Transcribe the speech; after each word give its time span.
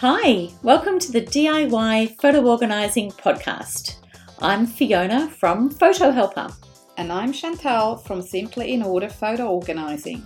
Hi, 0.00 0.48
welcome 0.62 1.00
to 1.00 1.10
the 1.10 1.22
DIY 1.22 2.20
Photo 2.20 2.46
Organising 2.46 3.10
Podcast. 3.10 3.96
I'm 4.40 4.64
Fiona 4.64 5.28
from 5.28 5.70
Photo 5.70 6.12
Helper. 6.12 6.50
And 6.98 7.10
I'm 7.10 7.32
Chantal 7.32 7.96
from 7.96 8.22
Simply 8.22 8.74
in 8.74 8.84
Order 8.84 9.08
Photo 9.08 9.48
Organising. 9.48 10.24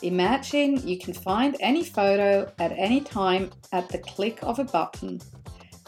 Imagine 0.00 0.88
you 0.88 0.98
can 0.98 1.12
find 1.12 1.54
any 1.60 1.84
photo 1.84 2.50
at 2.58 2.72
any 2.78 3.02
time 3.02 3.50
at 3.72 3.90
the 3.90 3.98
click 3.98 4.38
of 4.42 4.58
a 4.58 4.64
button. 4.64 5.20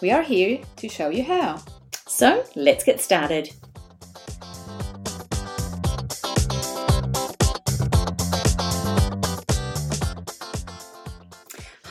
We 0.02 0.10
are 0.10 0.22
here 0.22 0.58
to 0.76 0.86
show 0.86 1.08
you 1.08 1.24
how. 1.24 1.62
So 2.06 2.44
let's 2.54 2.84
get 2.84 3.00
started. 3.00 3.50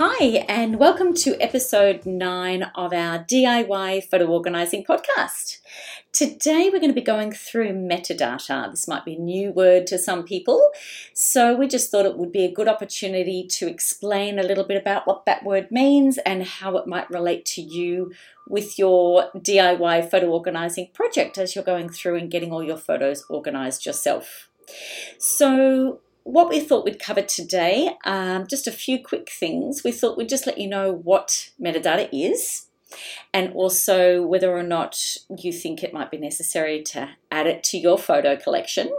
Hi, 0.07 0.45
and 0.47 0.77
welcome 0.77 1.15
to 1.15 1.35
episode 1.41 2.05
nine 2.05 2.61
of 2.75 2.93
our 2.93 3.17
DIY 3.17 4.03
photo 4.03 4.27
organising 4.27 4.85
podcast. 4.85 5.57
Today, 6.11 6.69
we're 6.71 6.79
going 6.79 6.91
to 6.91 6.93
be 6.93 7.01
going 7.01 7.31
through 7.31 7.73
metadata. 7.73 8.69
This 8.69 8.87
might 8.87 9.03
be 9.03 9.15
a 9.15 9.19
new 9.19 9.49
word 9.49 9.87
to 9.87 9.97
some 9.97 10.23
people, 10.23 10.69
so 11.15 11.55
we 11.55 11.67
just 11.67 11.89
thought 11.89 12.05
it 12.05 12.19
would 12.19 12.31
be 12.31 12.45
a 12.45 12.51
good 12.51 12.67
opportunity 12.67 13.47
to 13.47 13.67
explain 13.67 14.37
a 14.37 14.43
little 14.43 14.63
bit 14.63 14.79
about 14.79 15.07
what 15.07 15.25
that 15.25 15.43
word 15.43 15.71
means 15.71 16.19
and 16.19 16.43
how 16.43 16.77
it 16.77 16.85
might 16.85 17.09
relate 17.09 17.43
to 17.47 17.61
you 17.63 18.13
with 18.47 18.77
your 18.77 19.31
DIY 19.35 20.11
photo 20.11 20.29
organising 20.29 20.91
project 20.93 21.39
as 21.39 21.55
you're 21.55 21.63
going 21.63 21.89
through 21.89 22.17
and 22.17 22.29
getting 22.29 22.51
all 22.51 22.63
your 22.63 22.77
photos 22.77 23.25
organised 23.31 23.87
yourself. 23.87 24.49
So, 25.17 26.01
what 26.25 26.49
we 26.49 26.59
thought 26.59 26.83
we'd 26.83 26.99
cover 26.99 27.21
today, 27.21 27.91
um, 28.03 28.47
just 28.47 28.65
a 28.65 28.71
few 28.71 29.01
quick 29.01 29.29
things. 29.29 29.83
We 29.83 29.91
thought 29.91 30.17
we'd 30.17 30.27
just 30.27 30.47
let 30.47 30.57
you 30.57 30.67
know 30.67 30.91
what 30.91 31.51
metadata 31.61 32.09
is 32.11 32.65
and 33.31 33.53
also 33.53 34.25
whether 34.25 34.51
or 34.51 34.63
not 34.63 35.17
you 35.37 35.53
think 35.53 35.83
it 35.83 35.93
might 35.93 36.09
be 36.09 36.17
necessary 36.17 36.81
to 36.81 37.09
add 37.31 37.45
it 37.45 37.63
to 37.65 37.77
your 37.77 37.99
photo 37.99 38.35
collection. 38.35 38.89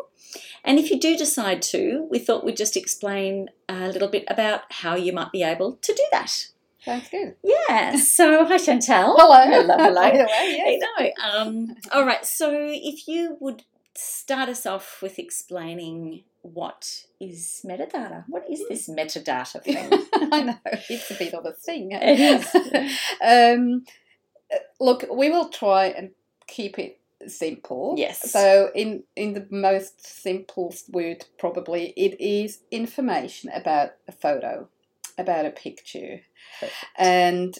And 0.65 0.79
if 0.79 0.89
you 0.89 1.01
do 1.01 1.17
decide 1.17 1.63
to, 1.63 2.07
we 2.09 2.21
thought 2.21 2.45
we'd 2.45 2.57
just 2.57 2.77
explain 2.77 3.51
a 3.69 3.89
little 3.89 4.09
bit 4.09 4.25
about 4.29 4.61
how 4.71 4.95
you 4.95 5.13
might 5.13 5.33
be 5.33 5.43
able 5.43 5.79
to 5.83 5.93
do 5.93 6.03
that. 6.13 6.47
Sounds 6.79 7.09
good. 7.09 7.35
Yeah. 7.43 7.97
So, 7.97 8.45
hi 8.47 8.59
Chantal. 8.59 9.17
Hello. 9.17 9.43
Hello. 9.45 9.77
Hello. 9.77 10.01
By 10.01 10.11
the 10.13 10.25
way, 10.25 10.79
yes. 10.79 10.83
I 10.97 11.03
know. 11.03 11.41
Um, 11.41 11.77
all 11.93 12.07
right. 12.07 12.25
So, 12.25 12.53
if 12.53 13.09
you 13.09 13.37
would 13.41 13.65
start 13.97 14.49
us 14.49 14.67
off 14.67 15.01
with 15.03 15.19
explaining 15.19 16.23
what 16.53 17.07
is 17.21 17.63
metadata? 17.65 18.25
What 18.29 18.45
is 18.51 18.61
hmm. 18.61 18.67
this 18.69 18.89
metadata 18.89 19.63
thing? 19.65 20.07
I 20.33 20.43
know 20.43 20.59
it's 20.89 21.11
a 21.11 21.15
bit 21.15 21.35
of 21.35 21.45
a 21.47 21.53
thing. 21.53 21.95
Eh? 21.95 22.01
It 22.03 22.21
is. 22.21 22.55
um, 23.59 23.85
uh, 24.53 24.59
look, 24.81 25.07
we 25.13 25.31
will 25.31 25.49
try 25.49 25.87
and 25.87 26.11
keep 26.47 26.79
it 26.79 27.01
simple. 27.27 27.95
Yes. 27.97 28.31
So, 28.31 28.71
in 28.75 29.05
in 29.15 29.35
the 29.35 29.47
most 29.51 30.05
simplest 30.23 30.91
word, 30.91 31.25
probably 31.39 31.93
it 31.97 32.21
is 32.21 32.61
information 32.71 33.51
about 33.55 33.91
a 34.09 34.13
photo, 34.13 34.69
about 35.19 35.47
a 35.47 35.51
picture, 35.51 36.21
Perfect. 36.61 36.85
and 36.97 37.55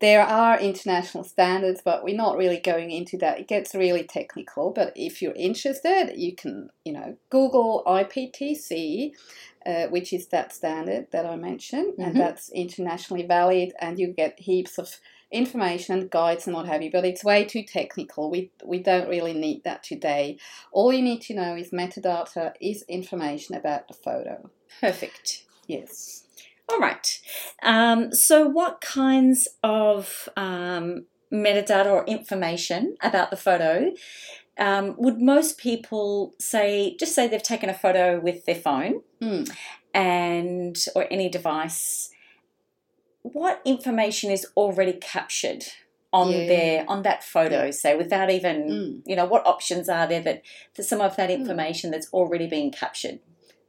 there 0.00 0.22
are 0.22 0.60
international 0.60 1.24
standards, 1.24 1.80
but 1.84 2.04
we're 2.04 2.16
not 2.16 2.36
really 2.36 2.60
going 2.60 2.90
into 2.90 3.16
that. 3.18 3.40
It 3.40 3.48
gets 3.48 3.74
really 3.74 4.04
technical. 4.04 4.70
But 4.70 4.92
if 4.94 5.20
you're 5.20 5.34
interested, 5.34 6.12
you 6.16 6.36
can, 6.36 6.70
you 6.84 6.92
know, 6.92 7.16
Google 7.30 7.82
IPTC, 7.86 9.12
uh, 9.66 9.86
which 9.88 10.12
is 10.12 10.28
that 10.28 10.52
standard 10.52 11.08
that 11.10 11.26
I 11.26 11.36
mentioned, 11.36 11.94
Mhm. 11.94 12.06
and 12.06 12.16
that's 12.20 12.48
internationally 12.50 13.26
valid, 13.26 13.72
and 13.80 13.98
you 13.98 14.08
get 14.08 14.38
heaps 14.38 14.78
of 14.78 15.00
information 15.30 15.98
and 15.98 16.10
guides 16.10 16.46
and 16.46 16.56
what 16.56 16.66
have 16.66 16.80
you. 16.80 16.90
But 16.90 17.04
it's 17.04 17.24
way 17.24 17.44
too 17.44 17.62
technical. 17.62 18.30
We 18.30 18.50
we 18.64 18.78
don't 18.78 19.08
really 19.08 19.34
need 19.34 19.64
that 19.64 19.82
today. 19.82 20.38
All 20.72 20.92
you 20.92 21.02
need 21.02 21.20
to 21.22 21.34
know 21.34 21.54
is 21.56 21.70
metadata 21.70 22.54
is 22.60 22.82
information 22.88 23.54
about 23.54 23.88
the 23.88 23.94
photo. 23.94 24.48
Perfect. 24.80 25.44
Yes. 25.66 26.24
All 26.68 26.78
right. 26.78 27.20
Um, 27.62 28.12
so, 28.12 28.46
what 28.46 28.80
kinds 28.80 29.48
of 29.62 30.28
um, 30.36 31.06
metadata 31.32 31.86
or 31.86 32.04
information 32.06 32.96
about 33.02 33.30
the 33.30 33.36
photo 33.36 33.92
um, 34.58 34.94
would 34.98 35.20
most 35.20 35.58
people 35.58 36.34
say? 36.38 36.96
Just 36.98 37.14
say 37.14 37.26
they've 37.26 37.42
taken 37.42 37.70
a 37.70 37.74
photo 37.74 38.20
with 38.20 38.44
their 38.44 38.54
phone 38.54 39.02
Mm. 39.22 39.50
and 39.94 40.76
or 40.94 41.06
any 41.10 41.28
device. 41.28 42.10
What 43.22 43.60
information 43.64 44.30
is 44.30 44.46
already 44.56 44.92
captured 44.92 45.64
on 46.12 46.30
Yeah. 46.30 46.46
there 46.46 46.84
on 46.88 47.02
that 47.02 47.24
photo? 47.24 47.64
Yeah. 47.64 47.70
Say 47.70 47.96
without 47.96 48.30
even 48.30 48.56
Mm. 48.68 49.02
you 49.06 49.16
know 49.16 49.26
what 49.26 49.46
options 49.46 49.88
are 49.88 50.06
there 50.06 50.20
that 50.22 50.42
for 50.74 50.82
some 50.82 51.00
of 51.00 51.16
that 51.16 51.30
Mm. 51.30 51.40
information 51.40 51.90
that's 51.90 52.12
already 52.12 52.46
being 52.46 52.70
captured. 52.70 53.20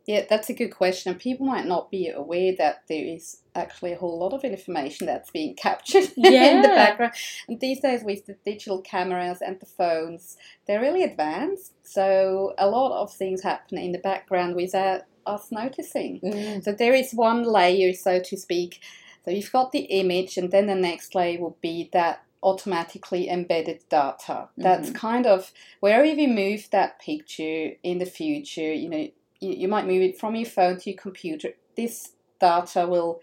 Yeah, 0.10 0.26
that's 0.28 0.50
a 0.50 0.56
good 0.56 0.70
question. 0.72 1.14
People 1.14 1.46
might 1.46 1.68
not 1.68 1.92
be 1.92 2.10
aware 2.10 2.56
that 2.58 2.82
there 2.90 3.06
is 3.06 3.44
actually 3.54 3.94
a 3.94 3.96
whole 3.96 4.18
lot 4.18 4.34
of 4.34 4.44
information 4.44 5.06
that's 5.06 5.30
being 5.30 5.54
captured 5.54 6.06
in 6.18 6.64
the 6.64 6.68
background. 6.68 7.14
And 7.48 7.60
these 7.60 7.80
days, 7.80 8.04
with 8.04 8.26
the 8.26 8.36
digital 8.44 8.82
cameras 8.82 9.38
and 9.40 9.60
the 9.60 9.68
phones, 9.68 10.36
they're 10.66 10.82
really 10.82 11.04
advanced. 11.04 11.74
So, 11.84 12.56
a 12.58 12.68
lot 12.68 13.00
of 13.00 13.14
things 13.14 13.44
happen 13.44 13.78
in 13.78 13.92
the 13.92 14.00
background 14.00 14.56
without 14.56 15.02
us 15.28 15.52
noticing. 15.52 16.22
Mm. 16.22 16.64
So, 16.64 16.72
there 16.72 16.96
is 16.96 17.14
one 17.14 17.44
layer, 17.44 17.94
so 17.94 18.20
to 18.20 18.36
speak. 18.36 18.82
So, 19.26 19.30
you've 19.30 19.52
got 19.52 19.72
the 19.72 19.82
image, 20.02 20.38
and 20.38 20.50
then 20.50 20.66
the 20.66 20.74
next 20.74 21.14
layer 21.14 21.40
will 21.40 21.60
be 21.62 21.88
that 21.94 22.24
automatically 22.42 23.30
embedded 23.30 23.84
data. 23.90 24.48
That's 24.58 24.90
kind 24.90 25.28
of 25.28 25.52
wherever 25.82 26.06
you 26.06 26.28
move 26.28 26.70
that 26.72 27.00
picture 27.00 27.74
in 27.84 28.00
the 28.00 28.06
future, 28.06 28.74
you 28.74 28.90
know, 28.90 29.08
you, 29.40 29.52
you 29.52 29.68
might 29.68 29.88
move 29.88 30.02
it 30.02 30.20
from 30.20 30.36
your 30.36 30.46
phone 30.46 30.78
to 30.80 30.90
your 30.92 31.00
computer. 31.00 31.50
This 31.76 32.10
data 32.40 32.88
will 32.88 33.22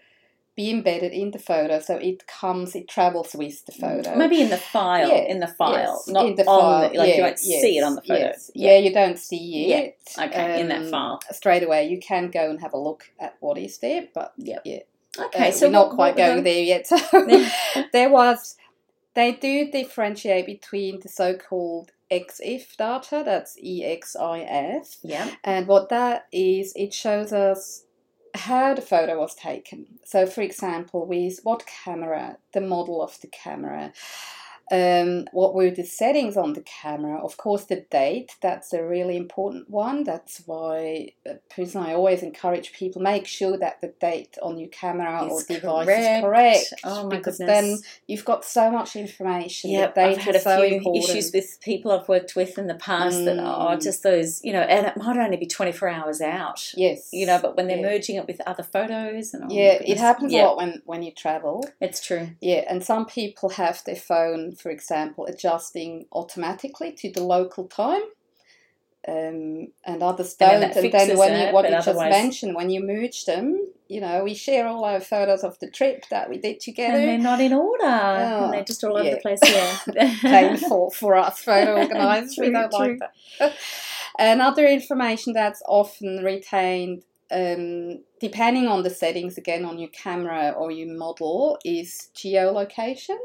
be 0.55 0.71
embedded 0.71 1.11
in 1.13 1.29
the 1.29 1.37
photo, 1.37 1.79
so 1.79 1.97
it 1.97 2.25
comes, 2.25 2.75
it 2.75 2.87
travels 2.87 3.35
with 3.35 3.63
the 3.67 3.71
photo. 3.71 4.15
Maybe 4.15 4.41
in 4.41 4.49
the 4.49 4.57
file, 4.57 5.07
Yeah, 5.07 5.17
in 5.31 5.39
the 5.39 5.47
file, 5.47 6.01
Yes, 6.05 6.07
not 6.07 6.25
in 6.25 6.35
the 6.35 6.45
on 6.47 6.59
file. 6.59 6.89
the, 6.91 6.97
like 6.97 7.09
you 7.09 7.13
yeah, 7.15 7.21
won't 7.21 7.39
yes, 7.43 7.61
see 7.61 7.77
it 7.77 7.83
on 7.83 7.93
the 7.95 8.01
photo. 8.01 8.19
yes. 8.19 8.51
Yeah. 8.55 8.77
you 8.79 8.91
don't 8.91 9.19
see 9.19 9.67
Yeah, 9.69 9.77
it. 9.77 9.99
Okay, 10.17 10.59
in 10.59 10.67
that 10.69 10.81
um, 10.81 10.89
file. 10.89 11.19
Straight 11.31 11.61
away, 11.61 11.87
you 11.87 11.99
can 11.99 12.31
go 12.31 12.49
and 12.49 12.59
have 12.61 12.73
a 12.73 12.77
look 12.79 13.11
at 13.19 13.35
what 13.39 13.59
is 13.59 13.77
there, 13.77 14.07
but 14.15 14.33
Yep. 14.37 14.61
yeah. 14.65 14.79
Okay, 15.19 15.49
uh, 15.49 15.51
so 15.51 15.67
we're 15.67 15.71
not 15.73 15.87
what- 15.89 15.95
quite 15.95 16.15
what 16.15 16.25
going 16.27 16.43
there 16.43 16.63
yet. 16.63 16.87
So 16.87 16.97
there 17.93 18.09
was, 18.09 18.55
they 19.13 19.33
do 19.33 19.69
differentiate 19.69 20.47
between 20.47 21.01
the 21.01 21.09
so-called 21.09 21.91
EXIF 22.11 22.77
data, 22.77 23.21
that's 23.25 23.57
EXIF, 23.63 24.97
Yeah. 25.03 25.31
and 25.43 25.67
what 25.67 25.89
that 25.89 26.27
is, 26.31 26.73
it 26.75 26.93
shows 26.93 27.33
us 27.33 27.83
how 28.35 28.73
the 28.73 28.81
photo 28.81 29.19
was 29.19 29.35
taken. 29.35 29.99
So, 30.03 30.25
for 30.25 30.41
example, 30.41 31.05
with 31.05 31.39
what 31.43 31.65
camera, 31.65 32.37
the 32.53 32.61
model 32.61 33.01
of 33.01 33.19
the 33.21 33.27
camera, 33.27 33.93
um, 34.71 35.25
what 35.31 35.53
were 35.55 35.69
the 35.69 35.83
settings 35.83 36.35
on 36.37 36.53
the 36.53 36.61
camera? 36.61 37.19
Of 37.23 37.37
course, 37.37 37.65
the 37.65 37.85
date, 37.89 38.35
that's 38.41 38.73
a 38.73 38.83
really 38.83 39.15
important 39.17 39.69
one. 39.69 40.03
That's 40.03 40.43
why, 40.45 41.13
uh, 41.29 41.35
personally, 41.49 41.91
I 41.91 41.95
always 41.95 42.21
encourage 42.23 42.73
people 42.73 43.01
make 43.01 43.27
sure 43.27 43.57
that 43.57 43.81
the 43.81 43.93
date 43.99 44.37
on 44.41 44.57
your 44.57 44.69
camera 44.69 45.25
or 45.27 45.41
device 45.43 45.85
correct. 45.85 46.17
is 46.17 46.21
correct. 46.21 46.73
Oh 46.83 47.03
my 47.09 47.17
because 47.17 47.37
goodness. 47.37 47.61
then 47.61 47.77
you've 48.07 48.25
got 48.25 48.43
so 48.45 48.69
much 48.71 48.95
information. 48.95 49.71
Yeah, 49.71 49.91
I've 49.95 50.17
had 50.17 50.35
a 50.35 50.39
so 50.39 50.57
few 50.65 50.77
important. 50.77 51.05
issues 51.09 51.31
with 51.33 51.57
people 51.61 51.91
I've 51.91 52.09
worked 52.09 52.35
with 52.35 52.57
in 52.57 52.67
the 52.67 52.75
past 52.75 53.23
that 53.25 53.37
oh, 53.39 53.67
Mm. 53.77 53.81
just 53.81 54.03
those, 54.03 54.41
you 54.43 54.53
know, 54.53 54.61
and 54.61 54.85
it 54.87 54.97
might 54.97 55.17
only 55.17 55.37
be 55.37 55.47
twenty 55.47 55.71
four 55.71 55.89
hours 55.89 56.21
out, 56.21 56.73
Yes. 56.75 57.09
you 57.11 57.25
know, 57.25 57.39
but 57.41 57.55
when 57.55 57.67
they're 57.67 57.77
Yeah. 57.77 57.83
merging 57.89 58.15
it 58.17 58.27
with 58.27 58.41
other 58.45 58.63
photos 58.63 59.33
and 59.33 59.43
oh 59.45 59.47
yeah, 59.53 59.73
it 59.81 59.97
happens 59.97 60.31
Yeah, 60.33 60.43
a 60.43 60.47
lot 60.47 60.57
when, 60.57 60.81
when 60.85 61.03
you 61.03 61.11
travel. 61.11 61.63
It's 61.79 62.01
true. 62.05 62.29
Yeah, 62.41 62.63
and 62.69 62.83
some 62.83 63.05
people 63.05 63.49
have 63.49 63.81
their 63.85 63.95
phone, 63.95 64.55
for 64.59 64.69
example, 64.69 65.25
adjusting 65.25 66.05
automatically 66.11 66.91
to 66.93 67.11
the 67.11 67.23
local 67.23 67.67
time. 67.67 68.01
Um, 69.07 69.69
and 69.85 70.03
others 70.03 70.35
And 70.37 70.51
don't. 70.51 70.59
that 70.61 70.75
And 70.75 70.91
then, 70.91 71.17
when 71.17 71.31
it, 71.31 71.47
you, 71.47 71.53
what 71.53 71.69
you 71.69 71.81
just 71.81 71.97
mentioned, 71.97 72.55
when 72.55 72.69
you 72.69 72.85
merge 72.85 73.23
them, 73.23 73.57
you 73.87 74.01
know, 74.01 74.23
we 74.23 74.33
share 74.33 74.67
all 74.67 74.83
our 74.83 74.99
photos 74.99 75.43
of 75.43 75.57
the 75.59 75.69
trip 75.69 76.05
that 76.09 76.29
we 76.29 76.37
did 76.37 76.59
together. 76.59 76.97
And 76.97 77.07
they're 77.07 77.17
not 77.17 77.39
in 77.39 77.53
order. 77.53 77.85
and 77.85 78.53
they're 78.53 78.63
just 78.63 78.83
all 78.83 78.97
over 78.97 79.07
yeah. 79.07 79.15
the 79.15 79.21
place. 79.21 79.39
Yeah. 79.45 80.15
Painful 80.21 80.91
for 80.91 81.15
us 81.15 81.39
photo 81.39 81.77
organisers. 81.81 82.37
we 82.37 82.45
True, 82.45 82.53
don't 82.53 82.71
true. 82.71 82.79
like 82.79 82.99
that. 83.39 83.55
Another 84.19 84.65
information 84.65 85.33
that's 85.33 85.61
often 85.67 86.23
retained, 86.23 87.03
um, 87.31 87.99
depending 88.19 88.67
on 88.67 88.83
the 88.83 88.89
settings 88.89 89.37
again 89.37 89.63
on 89.63 89.77
your 89.77 89.89
camera 89.89 90.53
or 90.57 90.71
your 90.71 90.97
model, 90.97 91.59
is 91.63 92.09
geolocation. 92.15 93.17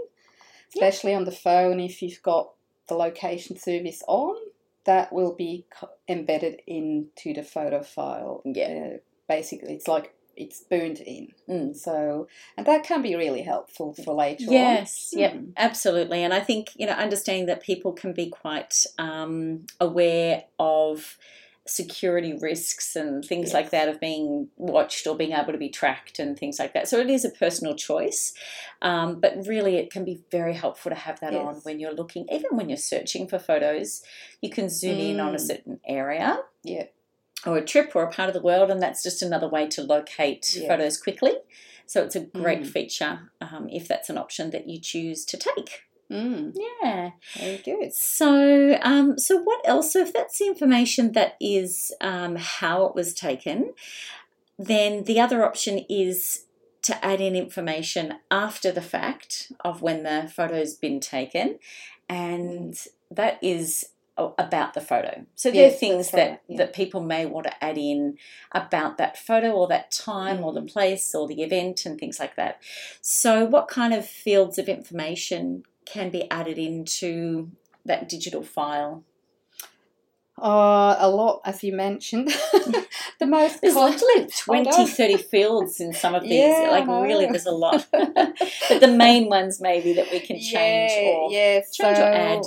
Especially 0.74 1.14
on 1.14 1.24
the 1.24 1.32
phone, 1.32 1.80
if 1.80 2.02
you've 2.02 2.22
got 2.22 2.50
the 2.88 2.94
location 2.94 3.58
service 3.58 4.02
on, 4.08 4.36
that 4.84 5.12
will 5.12 5.34
be 5.34 5.66
co- 5.78 5.90
embedded 6.08 6.60
into 6.66 7.32
the 7.34 7.42
photo 7.42 7.82
file. 7.82 8.42
Yeah. 8.44 8.94
Uh, 8.94 8.96
basically, 9.28 9.74
it's 9.74 9.88
like 9.88 10.14
it's 10.36 10.60
burned 10.60 10.98
in. 11.00 11.28
Mm. 11.48 11.76
So, 11.76 12.26
and 12.56 12.66
that 12.66 12.84
can 12.84 13.02
be 13.02 13.14
really 13.14 13.42
helpful 13.42 13.94
for 13.94 14.14
later 14.14 14.46
on. 14.46 14.52
Yes, 14.52 15.12
yep, 15.14 15.34
Mm. 15.34 15.52
absolutely. 15.56 16.24
And 16.24 16.32
I 16.32 16.40
think, 16.40 16.70
you 16.74 16.86
know, 16.86 16.94
understanding 16.94 17.46
that 17.46 17.62
people 17.62 17.92
can 17.92 18.12
be 18.12 18.30
quite 18.30 18.86
um, 18.98 19.66
aware 19.78 20.44
of 20.58 21.18
security 21.64 22.32
risks 22.32 22.96
and 22.96 23.24
things 23.24 23.48
Yes. 23.48 23.54
like 23.54 23.70
that 23.70 23.88
of 23.88 24.00
being 24.00 24.48
watched 24.56 25.06
or 25.06 25.16
being 25.16 25.32
able 25.32 25.52
to 25.52 25.58
be 25.58 25.68
tracked 25.68 26.18
and 26.18 26.36
things 26.38 26.58
like 26.58 26.72
that. 26.74 26.88
So 26.88 26.98
it 26.98 27.08
is 27.08 27.24
a 27.24 27.30
personal 27.30 27.76
choice, 27.76 28.34
um, 28.80 29.20
but 29.20 29.46
really 29.46 29.76
it 29.76 29.90
can 29.90 30.04
be 30.04 30.22
very 30.30 30.54
helpful 30.54 30.90
to 30.90 30.96
have 30.96 31.20
that 31.20 31.34
on 31.34 31.56
when 31.62 31.78
you're 31.78 31.94
looking, 31.94 32.26
even 32.32 32.56
when 32.56 32.68
you're 32.68 32.76
searching 32.76 33.28
for 33.28 33.38
photos. 33.38 34.02
You 34.40 34.50
can 34.50 34.68
zoom 34.68 34.98
in 34.98 35.20
on 35.20 35.34
a 35.34 35.38
Mm. 35.38 35.46
certain 35.46 35.80
area 35.86 36.42
Yeah. 36.64 36.86
or 37.46 37.58
a 37.58 37.64
trip 37.64 37.94
or 37.94 38.02
a 38.02 38.10
part 38.10 38.28
of 38.28 38.34
the 38.34 38.42
world, 38.42 38.70
and 38.70 38.82
that's 38.82 39.02
just 39.02 39.22
another 39.22 39.48
way 39.48 39.68
to 39.68 39.82
locate 39.82 40.54
Yeah. 40.56 40.66
photos 40.68 40.98
quickly. 40.98 41.32
So 41.86 42.02
it's 42.02 42.16
a 42.16 42.20
great 42.20 42.62
Mm. 42.62 42.72
feature 42.72 43.30
um, 43.40 43.68
if 43.70 43.86
that's 43.86 44.08
an 44.10 44.18
option 44.18 44.50
that 44.50 44.68
you 44.68 44.80
choose 44.80 45.24
to 45.26 45.36
take. 45.36 45.82
Mm. 46.12 46.54
Yeah. 46.82 47.10
Very 47.38 47.56
good. 47.64 47.92
So, 47.94 48.78
um, 48.82 49.18
so 49.18 49.38
what 49.38 49.66
else? 49.66 49.92
So, 49.92 50.00
if 50.00 50.12
that's 50.12 50.38
the 50.38 50.46
information 50.46 51.12
that 51.12 51.36
is 51.40 51.92
um, 52.00 52.36
how 52.36 52.84
it 52.84 52.94
was 52.94 53.14
taken, 53.14 53.72
then 54.58 55.04
the 55.04 55.18
other 55.20 55.44
option 55.44 55.84
is 55.88 56.44
to 56.82 57.04
add 57.04 57.20
in 57.20 57.34
information 57.36 58.14
after 58.30 58.70
the 58.72 58.82
fact 58.82 59.52
of 59.64 59.82
when 59.82 60.02
the 60.02 60.30
photo's 60.34 60.74
been 60.74 61.00
taken, 61.00 61.58
and 62.08 62.76
that 63.10 63.38
is 63.42 63.86
about 64.16 64.74
the 64.74 64.80
photo. 64.80 65.24
So 65.34 65.50
there 65.50 65.62
Yes, 65.62 65.74
are 65.74 65.78
things 65.78 66.10
that, 66.10 66.28
right, 66.30 66.40
yeah. 66.46 66.56
that 66.58 66.74
people 66.74 67.00
may 67.00 67.24
want 67.24 67.46
to 67.46 67.64
add 67.64 67.78
in 67.78 68.18
about 68.52 68.98
that 68.98 69.16
photo 69.16 69.52
or 69.52 69.66
that 69.68 69.90
time 69.90 70.44
or 70.44 70.52
the 70.52 70.60
Mhm. 70.60 70.70
place 70.72 71.14
or 71.14 71.26
the 71.26 71.42
event 71.42 71.86
and 71.86 71.98
things 71.98 72.20
like 72.20 72.36
that. 72.36 72.60
So 73.00 73.46
what 73.46 73.68
kind 73.68 73.94
of 73.94 74.06
fields 74.06 74.58
of 74.58 74.68
information 74.68 75.64
can 75.84 76.10
be 76.10 76.30
added 76.30 76.58
into 76.58 77.50
that 77.84 78.08
digital 78.08 78.42
file? 78.42 79.04
Uh, 80.40 80.96
a 80.98 81.08
lot, 81.08 81.40
as 81.44 81.62
you 81.62 81.72
mentioned. 81.72 82.28
the 83.18 83.26
most 83.26 83.60
There's 83.60 83.76
literally 83.76 84.28
20, 84.36 84.86
30 84.86 85.16
fields 85.18 85.80
in 85.80 85.92
some 85.92 86.14
of 86.14 86.22
these. 86.22 86.32
Yeah, 86.32 86.68
like, 86.70 86.86
really, 86.88 87.26
there's 87.26 87.46
a 87.46 87.52
lot. 87.52 87.86
but 87.92 88.80
the 88.80 88.88
main 88.88 89.28
ones, 89.28 89.60
maybe, 89.60 89.92
that 89.92 90.10
we 90.10 90.20
can 90.20 90.40
change 90.40 90.92
yeah, 90.92 91.10
or 91.10 91.32
yeah. 91.32 91.60
change 91.60 91.96
so, 91.96 92.02
or 92.02 92.12
add. 92.12 92.42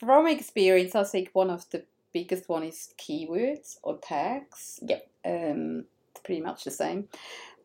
From 0.00 0.26
experience, 0.26 0.94
I 0.94 1.04
think 1.04 1.30
one 1.32 1.50
of 1.50 1.68
the 1.70 1.84
biggest 2.12 2.48
one 2.48 2.62
is 2.62 2.94
keywords 2.96 3.76
or 3.82 3.98
tags. 3.98 4.80
Yep. 4.82 5.10
Um, 5.24 5.84
it's 6.12 6.20
pretty 6.24 6.40
much 6.40 6.64
the 6.64 6.70
same. 6.70 7.08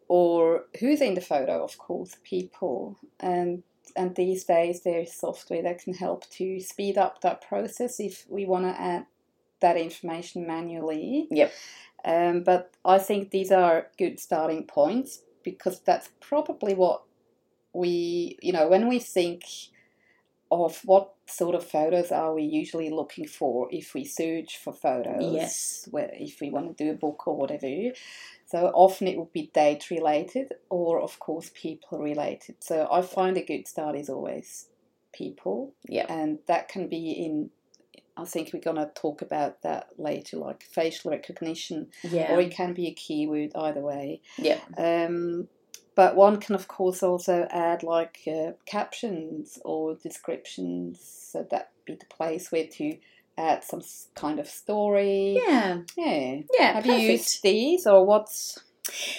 Or 0.09 0.65
who's 0.79 0.99
in 0.99 1.13
the 1.13 1.21
photo, 1.21 1.63
of 1.63 1.77
course, 1.77 2.17
people. 2.23 2.97
And 3.21 3.63
and 3.95 4.15
these 4.15 4.43
days 4.43 4.81
there's 4.81 5.13
software 5.13 5.63
that 5.63 5.83
can 5.83 5.93
help 5.93 6.29
to 6.31 6.59
speed 6.59 6.97
up 6.97 7.21
that 7.21 7.47
process 7.47 7.99
if 7.99 8.25
we 8.29 8.45
want 8.45 8.65
to 8.65 8.81
add 8.81 9.05
that 9.61 9.77
information 9.77 10.45
manually. 10.47 11.27
Yep. 11.31 11.53
Um, 12.03 12.43
but 12.43 12.71
I 12.83 12.97
think 12.97 13.29
these 13.29 13.51
are 13.51 13.87
good 13.97 14.19
starting 14.19 14.65
points 14.65 15.21
because 15.43 15.79
that's 15.81 16.09
probably 16.19 16.73
what 16.73 17.03
we, 17.73 18.37
you 18.41 18.53
know, 18.53 18.67
when 18.67 18.87
we 18.87 18.99
think 18.99 19.43
of 20.51 20.81
what 20.83 21.13
sort 21.27 21.55
of 21.55 21.65
photos 21.65 22.11
are 22.11 22.33
we 22.33 22.43
usually 22.43 22.89
looking 22.89 23.25
for 23.25 23.69
if 23.71 23.93
we 23.93 24.03
search 24.03 24.57
for 24.57 24.73
photos, 24.73 25.33
Yes. 25.33 25.87
where, 25.91 26.11
if 26.13 26.41
we 26.41 26.49
want 26.49 26.75
to 26.77 26.83
do 26.83 26.91
a 26.91 26.95
book 26.95 27.25
or 27.27 27.37
whatever. 27.37 27.93
So 28.51 28.67
often 28.73 29.07
it 29.07 29.17
would 29.17 29.31
be 29.31 29.49
date 29.53 29.89
related 29.89 30.53
or, 30.69 30.99
of 30.99 31.19
course, 31.19 31.51
people 31.53 31.99
related. 31.99 32.55
So 32.59 32.87
I 32.91 33.01
find 33.01 33.37
a 33.37 33.41
good 33.45 33.65
start 33.67 33.95
is 33.95 34.09
always 34.09 34.67
people, 35.13 35.73
Yeah. 35.87 36.05
and 36.09 36.39
that 36.47 36.67
can 36.67 36.87
be 36.87 37.11
in. 37.11 37.49
I 38.17 38.25
think 38.25 38.51
we're 38.53 38.59
gonna 38.59 38.91
talk 38.93 39.21
about 39.21 39.61
that 39.61 39.87
later, 39.97 40.35
like 40.37 40.63
facial 40.63 41.11
recognition, 41.11 41.91
Yeah. 42.03 42.33
or 42.33 42.41
it 42.41 42.51
can 42.51 42.73
be 42.73 42.87
a 42.87 42.93
keyword 42.93 43.51
either 43.55 43.81
way. 43.81 44.21
yeah. 44.37 44.59
Um, 44.77 45.47
but 45.95 46.15
one 46.15 46.37
can, 46.39 46.55
of 46.55 46.67
course, 46.67 47.01
also 47.03 47.47
add 47.49 47.83
like 47.83 48.19
uh, 48.27 48.51
captions 48.65 49.59
or 49.63 49.95
descriptions. 49.95 50.99
So 51.31 51.43
that'd 51.49 51.67
be 51.85 51.95
the 51.95 52.05
place 52.05 52.51
where 52.51 52.67
to 52.67 52.97
add 53.41 53.63
some 53.63 53.81
kind 54.15 54.39
of 54.39 54.47
story. 54.47 55.39
Yeah. 55.45 55.79
Yeah. 55.97 56.41
Yeah. 56.57 56.73
Have 56.73 56.83
perfect. 56.83 57.01
you 57.01 57.09
used 57.11 57.43
these 57.43 57.87
or 57.87 58.05
what's? 58.05 58.59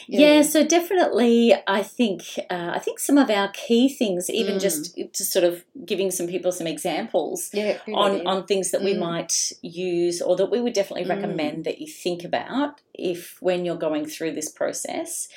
Yeah, 0.08 0.42
so 0.42 0.66
definitely, 0.66 1.54
I 1.68 1.82
think 1.84 2.22
uh, 2.50 2.72
I 2.74 2.80
think 2.80 2.98
some 2.98 3.16
of 3.16 3.30
our 3.30 3.48
key 3.52 3.88
things, 3.88 4.28
even 4.28 4.56
Mm. 4.56 4.60
just 4.60 4.96
to 4.96 5.24
sort 5.24 5.44
of 5.44 5.64
giving 5.86 6.10
some 6.10 6.26
people 6.26 6.50
some 6.52 6.66
examples 6.66 7.48
Yeah. 7.54 7.78
on 7.94 8.10
idea. 8.16 8.24
on 8.26 8.46
things 8.46 8.72
that 8.72 8.82
we 8.82 8.94
Mm. 8.94 8.98
might 8.98 9.52
use, 9.62 10.20
or 10.20 10.34
that 10.36 10.50
we 10.50 10.60
would 10.60 10.72
definitely 10.72 11.04
Mm. 11.06 11.10
recommend 11.16 11.64
that 11.64 11.80
you 11.80 11.86
think 11.86 12.24
about 12.24 12.80
if 12.92 13.40
when 13.40 13.64
you're 13.64 13.76
going 13.88 14.04
through 14.04 14.32
this 14.32 14.50
process, 14.50 15.28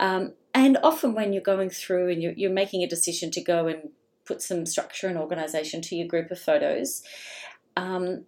um, 0.00 0.32
and 0.52 0.76
often 0.82 1.14
when 1.14 1.32
you're 1.32 1.40
going 1.54 1.70
through 1.70 2.10
and 2.10 2.20
you're, 2.22 2.32
you're 2.32 2.50
making 2.50 2.82
a 2.82 2.88
decision 2.88 3.30
to 3.30 3.40
go 3.40 3.68
and 3.68 3.90
put 4.24 4.42
some 4.42 4.66
structure 4.66 5.06
and 5.08 5.16
organisation 5.18 5.80
to 5.82 5.96
your 5.96 6.06
group 6.08 6.30
of 6.32 6.38
photos. 6.38 7.02
Um, 7.76 8.24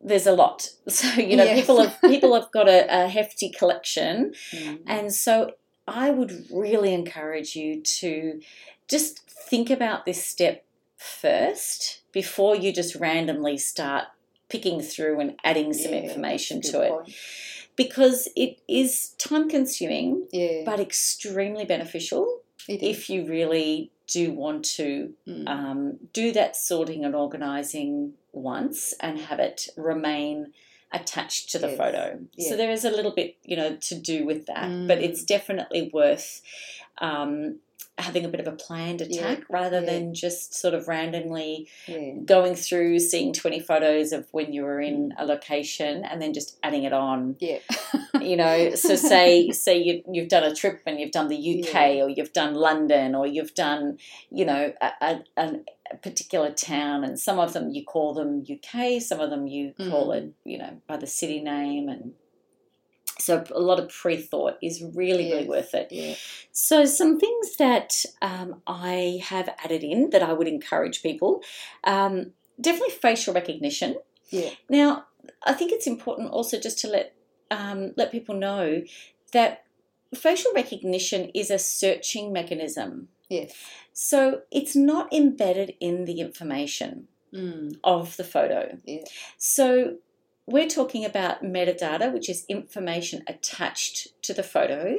there's 0.00 0.26
a 0.26 0.32
lot, 0.32 0.68
so 0.88 1.06
you 1.20 1.36
know 1.36 1.44
Yes. 1.44 1.60
people 1.60 1.80
have 1.80 2.00
people 2.02 2.34
have 2.34 2.50
got 2.52 2.68
a, 2.68 3.04
a 3.04 3.08
hefty 3.08 3.50
collection, 3.50 4.32
Mm. 4.52 4.80
and 4.86 5.14
so 5.14 5.52
I 5.86 6.10
would 6.10 6.46
really 6.50 6.92
encourage 6.94 7.54
you 7.56 7.82
to 8.00 8.40
just 8.88 9.20
think 9.30 9.70
about 9.70 10.04
this 10.06 10.24
step 10.24 10.64
first 10.96 12.02
before 12.12 12.56
you 12.56 12.72
just 12.72 12.94
randomly 12.96 13.56
start 13.58 14.04
picking 14.48 14.80
through 14.82 15.20
and 15.20 15.36
adding 15.44 15.72
some 15.72 15.92
Yeah, 15.92 16.00
information 16.00 16.60
to 16.62 16.80
it 16.82 16.90
point. 16.90 17.14
because 17.76 18.28
it 18.36 18.58
is 18.68 19.10
time 19.18 19.48
consuming 19.48 20.26
Yeah. 20.32 20.62
but 20.66 20.78
extremely 20.80 21.64
beneficial 21.64 22.40
if 22.68 23.08
you 23.10 23.24
really 23.24 23.90
do 24.06 24.32
want 24.32 24.64
to 24.76 25.14
Mm. 25.26 25.48
um, 25.48 25.98
do 26.12 26.32
that 26.32 26.56
sorting 26.56 27.04
and 27.04 27.14
organising 27.14 28.14
once 28.32 28.94
and 29.00 29.18
have 29.20 29.38
it 29.40 29.68
remain 29.76 30.52
attached 30.92 31.50
to 31.50 31.58
the 31.58 31.68
Yes. 31.68 31.76
photo. 31.78 32.20
Yeah. 32.36 32.48
So 32.50 32.56
there 32.56 32.70
is 32.70 32.84
a 32.84 32.90
little 32.90 33.12
bit, 33.12 33.36
you 33.44 33.56
know, 33.56 33.76
to 33.76 33.94
do 33.94 34.24
with 34.26 34.46
that, 34.46 34.68
but 34.86 34.98
Mm. 34.98 35.02
it's 35.02 35.24
definitely 35.24 35.90
worth 35.92 36.42
um, 36.98 37.58
having 37.98 38.24
a 38.24 38.28
bit 38.28 38.40
of 38.40 38.46
a 38.46 38.52
planned 38.52 39.00
Yeah, 39.00 39.06
attack 39.32 39.44
rather 39.48 39.80
yeah. 39.80 39.86
than 39.86 40.14
just 40.14 40.54
sort 40.54 40.74
of 40.74 40.88
randomly 40.88 41.68
yeah. 41.86 42.12
going 42.24 42.54
through 42.54 42.98
seeing 42.98 43.32
20 43.32 43.60
photos 43.60 44.12
of 44.12 44.28
when 44.32 44.52
you 44.52 44.62
were 44.64 44.78
Mm. 44.78 44.86
in 44.88 45.14
a 45.18 45.24
location 45.24 46.04
and 46.04 46.20
then 46.20 46.32
just 46.32 46.58
adding 46.62 46.84
it 46.84 46.92
on 46.92 47.36
Yeah. 47.40 47.58
you 48.24 48.36
know 48.36 48.74
so 48.74 48.96
say 48.96 49.50
say 49.66 49.76
you, 49.78 50.02
you've 50.10 50.28
done 50.28 50.44
a 50.44 50.54
trip 50.54 50.80
and 50.86 50.98
you've 51.00 51.10
done 51.12 51.28
the 51.28 51.36
uk 51.60 51.72
Yeah. 51.74 52.04
or 52.04 52.08
you've 52.08 52.32
done 52.32 52.54
london 52.54 53.14
or 53.14 53.26
you've 53.26 53.54
done 53.54 53.98
you 54.30 54.44
know 54.44 54.72
a, 54.80 54.90
a, 55.00 55.20
a 55.36 55.96
particular 56.02 56.50
town 56.50 57.04
and 57.04 57.18
some 57.18 57.38
of 57.38 57.52
them 57.52 57.70
you 57.70 57.84
call 57.84 58.14
them 58.14 58.44
uk 58.50 59.02
some 59.02 59.20
of 59.20 59.30
them 59.30 59.46
you 59.46 59.72
call 59.90 60.08
Mm. 60.08 60.16
it 60.16 60.32
you 60.44 60.58
know 60.58 60.80
by 60.86 60.96
the 60.96 61.06
city 61.06 61.40
name 61.40 61.88
and 61.88 62.12
so 63.18 63.44
a 63.54 63.60
lot 63.60 63.78
of 63.78 63.88
pre-thought 63.90 64.56
is 64.62 64.82
really 64.94 65.30
really 65.32 65.46
worth 65.46 65.74
it 65.74 65.88
Yeah. 65.90 66.14
so, 66.50 66.84
some 66.84 67.20
things 67.20 67.56
that 67.56 67.92
um, 68.20 68.62
I 68.66 69.20
have 69.22 69.48
added 69.64 69.84
in 69.84 70.10
that 70.10 70.22
I 70.22 70.32
would 70.32 70.48
encourage 70.48 71.02
people 71.02 71.42
um, 71.84 72.32
definitely 72.60 72.94
facial 72.94 73.32
recognition. 73.34 73.96
Yeah. 74.30 74.50
Now, 74.68 75.04
I 75.44 75.52
think 75.52 75.72
it's 75.72 75.86
important 75.86 76.30
also 76.30 76.58
just 76.58 76.78
to 76.80 76.88
let 76.88 77.14
um, 77.52 77.92
let 77.96 78.10
people 78.10 78.34
know 78.34 78.82
that 79.32 79.64
facial 80.14 80.52
recognition 80.54 81.30
is 81.34 81.50
a 81.50 81.58
searching 81.58 82.32
mechanism. 82.32 83.08
Yes. 83.28 83.54
So 83.92 84.42
it's 84.50 84.74
not 84.76 85.12
embedded 85.12 85.74
in 85.80 86.04
the 86.04 86.20
information 86.20 87.08
Mm. 87.32 87.78
of 87.82 88.18
the 88.18 88.24
photo. 88.24 88.76
Yeah. 88.84 89.04
So 89.38 89.96
we're 90.46 90.68
talking 90.68 91.02
about 91.06 91.42
metadata, 91.42 92.12
which 92.12 92.28
is 92.28 92.44
information 92.46 93.22
attached 93.26 94.08
to 94.24 94.34
the 94.34 94.42
photo. 94.42 94.98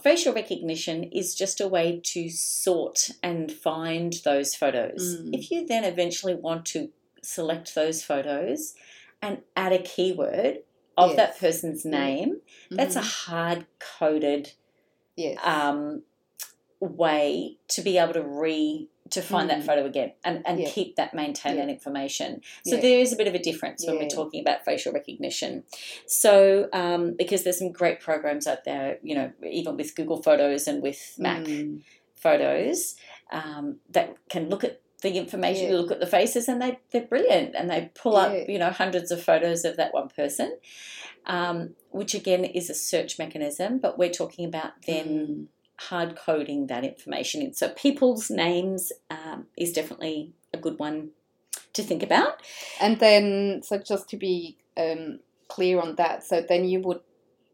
Facial 0.00 0.32
recognition 0.32 1.02
is 1.20 1.34
just 1.34 1.60
a 1.60 1.66
way 1.66 2.00
to 2.12 2.28
sort 2.30 3.10
and 3.24 3.50
find 3.50 4.14
those 4.24 4.54
photos. 4.54 5.16
Mm. 5.16 5.34
If 5.36 5.50
you 5.50 5.66
then 5.66 5.82
eventually 5.82 6.36
want 6.36 6.64
to 6.66 6.90
select 7.22 7.74
those 7.74 8.04
photos 8.04 8.74
and 9.20 9.38
add 9.56 9.72
a 9.72 9.82
keyword 9.82 10.58
of 10.98 11.16
that 11.16 11.30
Yes. 11.30 11.38
person's 11.40 11.84
Yeah. 11.84 11.90
name, 12.04 12.40
that's 12.70 12.96
a 12.96 13.00
Mhm. 13.00 13.24
hard 13.26 13.66
coded 13.78 14.52
yes. 15.16 15.38
um, 15.42 16.02
way 16.80 17.56
to 17.68 17.80
be 17.82 17.98
able 17.98 18.12
to 18.14 18.22
re 18.22 18.88
to 19.10 19.22
find 19.22 19.48
that 19.48 19.60
Mm. 19.60 19.66
photo 19.66 19.86
again 19.86 20.12
and, 20.22 20.42
and 20.46 20.60
Yeah. 20.60 20.68
keep 20.68 20.96
that 20.96 21.14
maintain 21.14 21.56
Yeah. 21.56 21.62
that 21.64 21.70
information 21.72 22.42
so 22.66 22.74
Yeah. 22.74 22.82
there 22.82 22.98
is 23.00 23.10
a 23.10 23.16
bit 23.16 23.26
of 23.26 23.34
a 23.34 23.38
difference 23.38 23.86
when 23.86 23.96
we're 23.98 24.06
talking 24.06 24.38
about 24.42 24.66
facial 24.66 24.92
recognition 24.92 25.64
so 26.06 26.68
um, 26.74 27.14
because 27.14 27.42
there's 27.42 27.58
some 27.58 27.72
great 27.72 28.00
programs 28.00 28.46
out 28.46 28.64
there 28.64 28.98
you 29.02 29.14
know 29.14 29.32
even 29.50 29.78
with 29.78 29.94
google 29.96 30.22
photos 30.22 30.68
and 30.68 30.82
with 30.82 31.14
mac 31.16 31.42
Mm. 31.44 31.80
photos 32.16 32.96
um, 33.32 33.80
that 33.90 34.14
can 34.28 34.50
look 34.50 34.62
at 34.62 34.80
the 35.02 35.16
information, 35.16 35.68
Yeah. 35.70 35.76
look 35.76 35.90
at 35.92 36.00
the 36.00 36.06
faces, 36.06 36.48
and 36.48 36.60
they 36.60 36.78
they're 36.90 37.06
brilliant, 37.06 37.54
and 37.54 37.70
they 37.70 37.90
pull 37.94 38.16
up 38.16 38.32
you 38.48 38.58
know 38.58 38.70
hundreds 38.70 39.10
of 39.10 39.22
photos 39.22 39.64
of 39.64 39.76
that 39.76 39.94
one 39.94 40.08
person, 40.08 40.58
um, 41.26 41.74
which 41.90 42.14
again 42.14 42.44
is 42.44 42.68
a 42.70 42.74
search 42.74 43.18
mechanism, 43.18 43.78
but 43.78 43.98
we're 43.98 44.10
talking 44.10 44.44
about 44.44 44.72
then 44.86 45.06
Mm. 45.08 45.46
hard 45.88 46.16
coding 46.16 46.66
that 46.66 46.84
information 46.84 47.40
in. 47.42 47.54
So 47.54 47.68
people's 47.70 48.30
names 48.30 48.92
um, 49.10 49.46
is 49.56 49.72
definitely 49.72 50.32
a 50.52 50.58
good 50.58 50.78
one 50.78 51.10
to 51.74 51.82
think 51.82 52.02
about. 52.02 52.42
And 52.80 52.98
then, 52.98 53.62
so 53.62 53.78
just 53.78 54.08
to 54.10 54.16
be 54.16 54.58
um, 54.76 55.20
clear 55.48 55.80
on 55.80 55.94
that, 55.96 56.24
so 56.24 56.40
then 56.40 56.64
you 56.68 56.80
would 56.80 57.00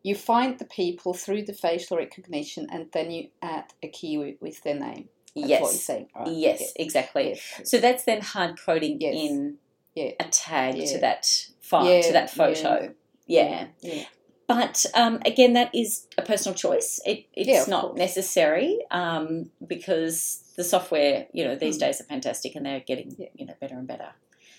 you 0.02 0.14
find 0.14 0.58
the 0.58 0.66
people 0.66 1.14
through 1.14 1.42
the 1.42 1.54
facial 1.54 1.96
recognition, 1.96 2.66
and 2.70 2.86
then 2.92 3.10
you 3.10 3.28
add 3.40 3.64
a 3.82 3.88
keyword 3.88 4.36
with 4.40 4.62
their 4.62 4.78
name. 4.78 5.08
That's 5.36 5.48
what 5.50 5.58
you're 5.60 5.70
yes, 5.72 5.82
saying, 5.84 6.08
right? 6.14 6.28
yes, 6.28 6.60
Yes. 6.60 6.72
exactly. 6.76 7.28
Yes. 7.30 7.70
So 7.70 7.78
that's 7.78 8.04
then 8.04 8.20
hard 8.20 8.58
coding 8.58 8.98
Yes. 9.00 9.14
in 9.16 9.58
Yeah. 9.94 10.12
a 10.20 10.24
tag 10.24 10.74
to 10.86 10.98
that 10.98 11.26
file 11.60 11.92
Yeah, 11.92 12.02
to 12.02 12.12
that 12.12 12.30
photo. 12.30 12.94
yeah. 13.26 13.68
Yeah. 13.80 14.04
But 14.46 14.84
um, 14.94 15.20
again, 15.24 15.54
that 15.54 15.74
is 15.74 16.06
a 16.18 16.22
personal 16.22 16.54
choice. 16.54 17.00
It, 17.06 17.26
it's 17.32 17.48
Yeah, 17.48 17.64
not 17.66 17.82
course. 17.86 17.98
necessary 17.98 18.78
um, 18.90 19.50
because 19.66 20.42
the 20.56 20.62
software, 20.64 21.26
you 21.32 21.44
know, 21.44 21.56
these 21.56 21.76
Mm. 21.78 21.80
days 21.80 22.00
are 22.00 22.04
fantastic 22.04 22.54
and 22.54 22.66
they're 22.66 22.80
getting, 22.80 23.14
Yeah. 23.18 23.28
you 23.34 23.46
know, 23.46 23.54
better 23.60 23.74
and 23.76 23.86
better. 23.88 24.10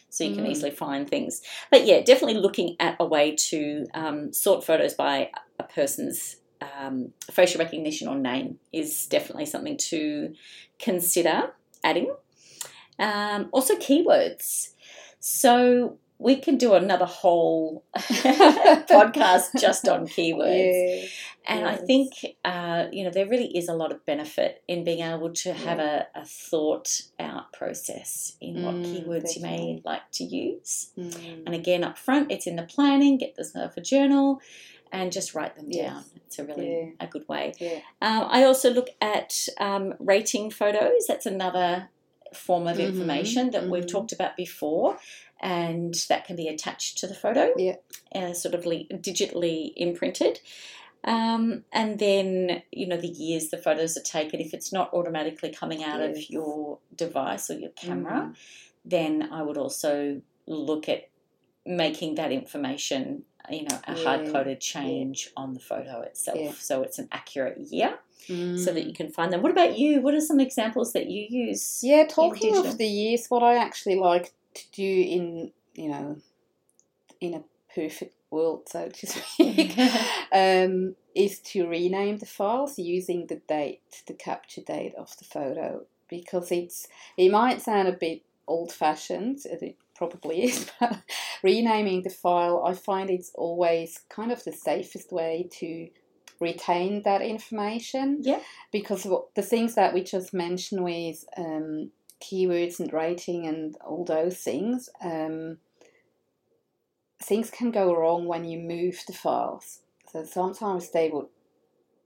So 0.10 0.24
you 0.24 0.34
can 0.36 0.46
Mm. 0.46 0.52
easily 0.52 0.72
find 0.72 1.08
things. 1.10 1.42
But 1.70 1.86
yeah, 1.86 2.02
definitely 2.02 2.40
looking 2.42 2.76
at 2.80 2.96
a 3.00 3.06
way 3.06 3.36
to 3.50 3.86
um, 3.94 4.34
sort 4.34 4.64
photos 4.64 4.94
by 4.94 5.30
a 5.60 5.64
person's 5.64 6.38
um, 6.80 7.14
facial 7.32 7.60
recognition 7.60 8.08
or 8.08 8.16
name 8.16 8.60
is 8.72 9.08
definitely 9.08 9.46
something 9.46 9.78
to 9.78 10.34
consider 10.80 11.52
adding. 11.84 12.14
Um, 13.00 13.50
also, 13.52 13.76
keywords. 13.76 14.70
So 15.20 15.98
we 16.18 16.38
can 16.38 16.58
do 16.58 16.74
another 16.74 17.06
whole 17.06 17.84
podcast 17.96 19.60
just 19.60 19.88
on 19.88 20.08
keywords. 20.08 21.02
Yeah. 21.46 21.54
And 21.58 21.68
I 21.68 21.76
think, 21.76 22.14
uh, 22.44 22.86
you 22.92 23.04
know, 23.04 23.12
there 23.12 23.28
really 23.28 23.56
is 23.56 23.70
a 23.70 23.76
lot 23.76 23.92
of 23.92 24.04
benefit 24.04 24.64
in 24.68 24.84
being 24.84 25.02
able 25.02 25.32
to 25.32 25.54
have 25.54 25.78
a, 25.78 26.08
a 26.16 26.26
thought 26.26 27.04
out 27.20 27.54
process 27.54 28.36
in 28.42 28.64
what 28.64 28.74
Mm, 28.74 28.86
keywords 28.86 29.36
you 29.36 29.44
may 29.44 29.80
like 29.86 30.10
to 30.14 30.24
use. 30.24 30.90
Mm. 30.98 31.46
And 31.46 31.54
again, 31.54 31.84
up 31.84 32.00
front, 32.00 32.32
it's 32.32 32.48
in 32.48 32.56
the 32.56 32.64
planning, 32.64 33.20
get 33.20 33.38
yourself 33.38 33.78
a 33.78 33.82
journal 33.82 34.42
and 34.92 35.12
just 35.12 35.34
write 35.36 35.56
them 35.56 35.66
Yes. 35.70 35.90
down. 35.92 36.04
It's 36.28 36.40
a 36.40 36.44
really 36.44 36.96
a 37.00 37.08
good 37.08 37.28
way. 37.28 37.54
Yeah. 37.60 37.80
Um, 38.02 38.28
I 38.30 38.44
also 38.44 38.70
look 38.72 38.90
at 39.02 39.48
um, 39.60 39.94
rating 40.00 40.52
photos. 40.52 41.06
That's 41.08 41.26
another 41.26 41.90
form 42.34 42.68
of 42.68 42.78
Mhm, 42.78 42.88
information 42.90 43.52
that 43.52 43.70
we've 43.70 43.86
mhm. 43.86 43.92
talked 43.92 44.12
about 44.12 44.36
before, 44.36 44.98
and 45.40 45.94
that 46.10 46.26
can 46.26 46.36
be 46.36 46.48
attached 46.48 46.98
to 47.00 47.08
the 47.08 47.14
photo, 47.16 47.54
Yeah. 47.58 47.76
uh, 48.14 48.34
sort 48.34 48.56
of 48.56 48.66
le- 48.66 48.86
digitally 48.86 49.72
imprinted. 49.78 50.40
Um, 51.04 51.66
and 51.72 52.00
then, 52.00 52.64
you 52.72 52.88
know, 52.88 52.98
the 52.98 53.08
years 53.08 53.50
the 53.50 53.58
photos 53.60 53.96
are 53.96 54.02
taken. 54.02 54.40
If 54.42 54.54
it's 54.54 54.74
not 54.74 54.92
automatically 54.94 55.52
coming 55.52 55.84
out 55.84 56.00
Yes. 56.02 56.18
of 56.18 56.30
your 56.30 56.80
device 56.96 57.50
or 57.52 57.60
your 57.60 57.70
camera, 57.72 58.32
Mm. 58.32 58.36
then 58.84 59.30
I 59.32 59.44
would 59.44 59.58
also 59.58 60.22
look 60.48 60.90
at 60.90 61.10
making 61.66 62.16
that 62.16 62.32
information, 62.32 63.24
you 63.50 63.64
know, 63.64 63.80
a 63.88 63.92
Yeah. 63.96 64.04
hard 64.04 64.32
coded 64.32 64.60
change 64.62 65.32
on 65.36 65.54
the 65.54 65.60
photo 65.60 66.02
itself. 66.02 66.40
Yeah. 66.40 66.52
So 66.54 66.82
it's 66.82 67.00
an 67.00 67.08
accurate 67.12 67.58
year 67.60 68.00
so 68.28 68.72
that 68.74 68.84
Mm. 68.84 68.88
you 68.88 68.94
can 68.94 69.12
find 69.12 69.32
them. 69.32 69.42
What 69.42 69.52
about 69.52 69.78
you? 69.78 70.02
What 70.02 70.14
are 70.14 70.22
some 70.22 70.40
examples 70.40 70.94
that 70.94 71.08
you 71.08 71.28
use? 71.30 71.84
Yeah, 71.84 72.06
talking 72.08 72.56
of 72.58 72.78
the 72.78 72.88
years, 72.88 73.28
what 73.28 73.44
I 73.44 73.56
actually 73.56 73.96
like 73.96 74.34
to 74.56 74.64
do 74.72 74.84
in 74.84 75.52
you 75.76 75.90
know, 75.90 76.16
in 77.20 77.34
a 77.34 77.44
perfect 77.74 78.16
world, 78.32 78.70
so 78.70 78.88
to 78.88 79.08
speak, 79.08 79.78
um, 80.32 80.96
is 81.14 81.40
to 81.40 81.68
rename 81.68 82.18
the 82.18 82.26
files 82.26 82.80
using 82.80 83.28
the 83.28 83.36
date, 83.36 84.04
the 84.08 84.14
capture 84.14 84.62
date 84.62 84.96
of 84.96 85.16
the 85.18 85.26
photo, 85.26 85.86
because 86.10 86.52
it's 86.52 86.88
it 87.18 87.30
might 87.30 87.62
sound 87.62 87.88
a 87.88 87.92
bit 87.94 88.22
old 88.48 88.72
fashioned, 88.72 89.40
probably 89.96 90.44
is, 90.44 90.70
but 90.80 91.02
renaming 91.44 92.04
the 92.04 92.10
file, 92.10 92.64
I 92.66 92.74
find 92.74 93.10
it's 93.10 93.32
always 93.36 94.00
kind 94.10 94.32
of 94.32 94.44
the 94.44 94.52
safest 94.52 95.12
way 95.12 95.48
to 95.60 95.90
retain 96.40 97.04
that 97.04 97.22
information. 97.22 98.20
Yeah. 98.22 98.40
Because 98.72 99.08
the 99.36 99.42
things 99.42 99.76
that 99.76 99.94
we 99.94 100.04
just 100.04 100.34
mentioned 100.34 100.84
with 100.84 101.26
um, 101.38 101.92
keywords 102.22 102.80
and 102.80 102.92
rating 102.92 103.48
and 103.48 103.76
all 103.86 104.06
those 104.06 104.38
things, 104.38 104.90
um, 105.02 105.58
things 107.22 107.50
can 107.50 107.72
go 107.72 107.96
wrong 107.96 108.26
when 108.26 108.46
you 108.46 108.60
move 108.60 109.02
the 109.08 109.14
files. 109.14 109.82
So 110.12 110.24
sometimes 110.24 110.92
they 110.92 111.10
would 111.10 111.28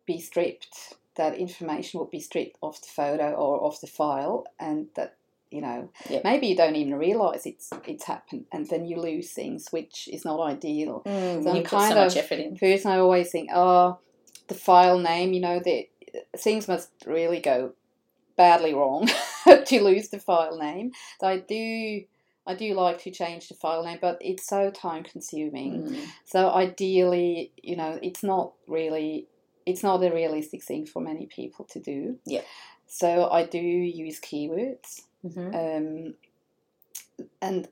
be 0.05 0.19
stripped, 0.19 0.96
that 1.15 1.38
information 1.38 2.00
would 2.00 2.10
be 2.10 2.19
stripped 2.19 2.58
off 2.62 2.81
the 2.81 2.88
photo 2.88 3.34
or 3.34 3.63
off 3.63 3.81
the 3.81 3.88
file, 3.88 4.46
and 4.60 4.88
that 4.96 5.17
you 5.51 5.62
know 5.62 5.89
Yep. 6.10 6.24
maybe 6.24 6.48
you 6.48 6.56
don't 6.56 6.75
even 6.75 6.96
realize 6.96 7.46
it's 7.46 7.70
it's 7.88 8.06
happened, 8.06 8.46
and 8.51 8.68
then 8.70 8.86
you 8.86 8.98
lose 8.98 9.32
things, 9.32 9.68
which 9.72 10.08
is 10.12 10.24
not 10.25 10.39
ideal. 10.39 11.01
Mm, 11.06 11.44
So 11.44 11.50
I'm 11.50 11.56
you 11.58 11.62
put 11.63 11.72
kind 11.72 11.94
so 11.94 11.96
much 11.96 12.12
of- 12.15 12.24
effort 12.24 12.39
in. 12.39 12.56
First, 12.58 12.86
I 12.86 13.00
always 13.00 13.32
think, 13.32 13.50
oh, 13.53 14.00
the 14.48 14.56
file 14.56 15.00
name, 15.00 15.34
you 15.34 15.41
know, 15.41 15.60
the 15.60 15.88
things 16.38 16.68
must 16.68 16.89
really 17.06 17.39
go 17.39 17.74
badly 18.36 18.74
wrong 18.74 19.08
to 19.65 19.82
lose 19.84 20.10
the 20.10 20.20
file 20.20 20.58
name. 20.58 20.91
So 21.20 21.27
I 21.27 21.38
do, 21.39 22.03
I 22.48 22.56
do 22.56 22.74
like 22.74 23.00
to 23.03 23.12
change 23.12 23.48
the 23.50 23.53
file 23.56 23.84
name, 23.84 24.00
but 24.01 24.18
it's 24.22 24.48
so 24.48 24.72
time 24.72 25.03
consuming. 25.03 25.84
Mm. 25.84 26.06
So 26.25 26.50
ideally, 26.50 27.51
you 27.62 27.75
know, 27.75 28.00
it's 28.01 28.24
not 28.24 28.53
really, 28.68 29.27
it's 29.65 29.84
not 29.84 30.01
a 30.03 30.10
realistic 30.12 30.63
thing 30.63 30.86
for 30.86 31.01
many 31.01 31.25
people 31.27 31.65
to 31.65 31.79
do. 31.79 32.18
Yeah. 32.25 32.41
So 32.88 33.29
I 33.29 33.44
do 33.46 33.60
use 33.60 34.20
keywords, 34.20 35.01
Mhm. 35.23 35.53
um, 35.53 36.15
and 37.41 37.67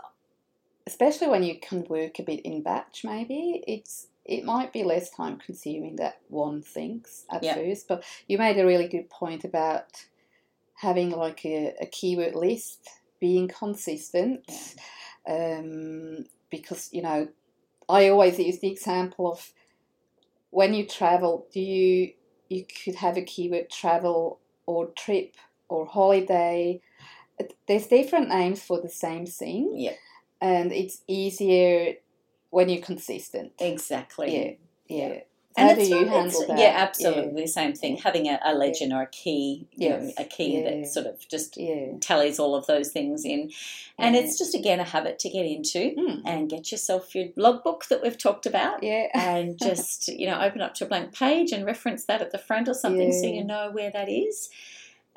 especially 0.85 1.27
when 1.27 1.43
you 1.43 1.59
can 1.59 1.83
work 1.85 2.19
a 2.19 2.23
bit 2.23 2.41
in 2.41 2.61
batch, 2.63 3.03
maybe 3.03 3.63
it's 3.67 4.07
it 4.25 4.43
might 4.43 4.73
be 4.73 4.83
less 4.83 5.09
time 5.09 5.37
consuming 5.37 5.95
that 5.97 6.19
one 6.27 6.61
thinks 6.61 7.25
at 7.31 7.43
Yeah. 7.43 7.53
first. 7.55 7.87
But 7.87 8.03
you 8.27 8.37
made 8.37 8.57
a 8.57 8.65
really 8.65 8.87
good 8.87 9.09
point 9.09 9.45
about 9.45 10.05
having 10.75 11.11
like 11.11 11.45
a, 11.45 11.73
a 11.81 11.85
keyword 11.87 12.35
list, 12.35 12.89
being 13.19 13.47
consistent, 13.47 14.45
um, 15.27 16.25
because 16.49 16.89
you 16.93 17.01
know 17.01 17.27
I 17.89 18.09
always 18.09 18.39
use 18.39 18.59
the 18.59 18.71
example 18.71 19.31
of 19.31 19.53
when 20.51 20.73
you 20.73 20.85
travel, 20.85 21.47
do 21.53 21.59
you 21.59 22.13
you 22.49 22.65
could 22.65 22.95
have 22.95 23.17
a 23.17 23.21
keyword 23.21 23.69
travel 23.69 24.39
or 24.65 24.87
trip 24.97 25.35
or 25.69 25.85
holiday. 25.85 26.81
There's 27.67 27.87
different 27.87 28.29
names 28.29 28.61
for 28.63 28.81
the 28.81 28.89
same 28.89 29.25
thing, 29.25 29.73
Yeah, 29.75 29.93
and 30.41 30.71
it's 30.71 31.01
easier 31.07 31.95
when 32.49 32.69
you're 32.69 32.81
consistent. 32.81 33.51
exactly. 33.59 34.57
Yeah, 34.89 34.97
yeah. 35.09 35.19
And 35.59 35.69
How 35.69 35.73
do 35.75 35.81
it's 35.81 35.89
you 35.89 36.05
handle 36.05 36.47
that? 36.49 36.59
Yeah, 36.59 36.73
absolutely 36.75 37.41
the 37.41 37.47
same 37.47 37.73
thing. 37.73 37.97
Having 37.97 38.27
a, 38.27 38.39
a 38.45 38.53
legend 38.53 38.93
or 38.93 39.01
a 39.01 39.07
key, 39.07 39.67
you 39.75 39.89
know, 39.89 40.11
a 40.15 40.23
key 40.23 40.59
Yeah. 40.61 40.69
that 40.81 40.85
sort 40.87 41.07
of 41.07 41.27
just 41.27 41.57
Yeah. 41.57 41.93
tallies 41.99 42.37
all 42.37 42.53
of 42.53 42.67
those 42.67 42.91
things 42.91 43.25
in. 43.25 43.51
And 43.97 44.13
Yeah. 44.13 44.21
it's 44.21 44.37
just 44.37 44.53
again 44.53 44.79
a 44.79 44.83
habit 44.83 45.17
to 45.17 45.29
get 45.29 45.47
into 45.47 45.95
Mm. 45.97 46.21
and 46.25 46.47
get 46.47 46.71
yourself 46.71 47.15
your 47.15 47.29
logbook 47.35 47.87
that 47.87 48.03
we've 48.03 48.19
talked 48.19 48.45
about. 48.45 48.83
Yeah. 48.83 49.07
and 49.15 49.57
just 49.57 50.07
you 50.09 50.27
know 50.27 50.39
open 50.39 50.61
up 50.61 50.75
to 50.75 50.85
a 50.85 50.87
blank 50.87 51.11
page 51.15 51.51
and 51.51 51.65
reference 51.65 52.05
that 52.05 52.21
at 52.21 52.29
the 52.31 52.37
front 52.37 52.67
or 52.69 52.75
something 52.75 53.11
so 53.11 53.25
you 53.25 53.43
know 53.43 53.71
where 53.71 53.89
that 53.89 54.09
is 54.09 54.49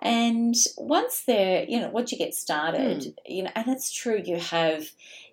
and 0.03 0.55
once 0.79 1.25
they're 1.27 1.65
you 1.69 1.79
know 1.81 1.91
once 1.91 2.11
you 2.13 2.19
get 2.19 2.35
started 2.35 3.03
Hmm. 3.05 3.11
you 3.27 3.43
know 3.45 3.51
and 3.55 3.69
it's 3.69 3.93
true 3.93 4.21
you 4.25 4.37
have 4.39 4.85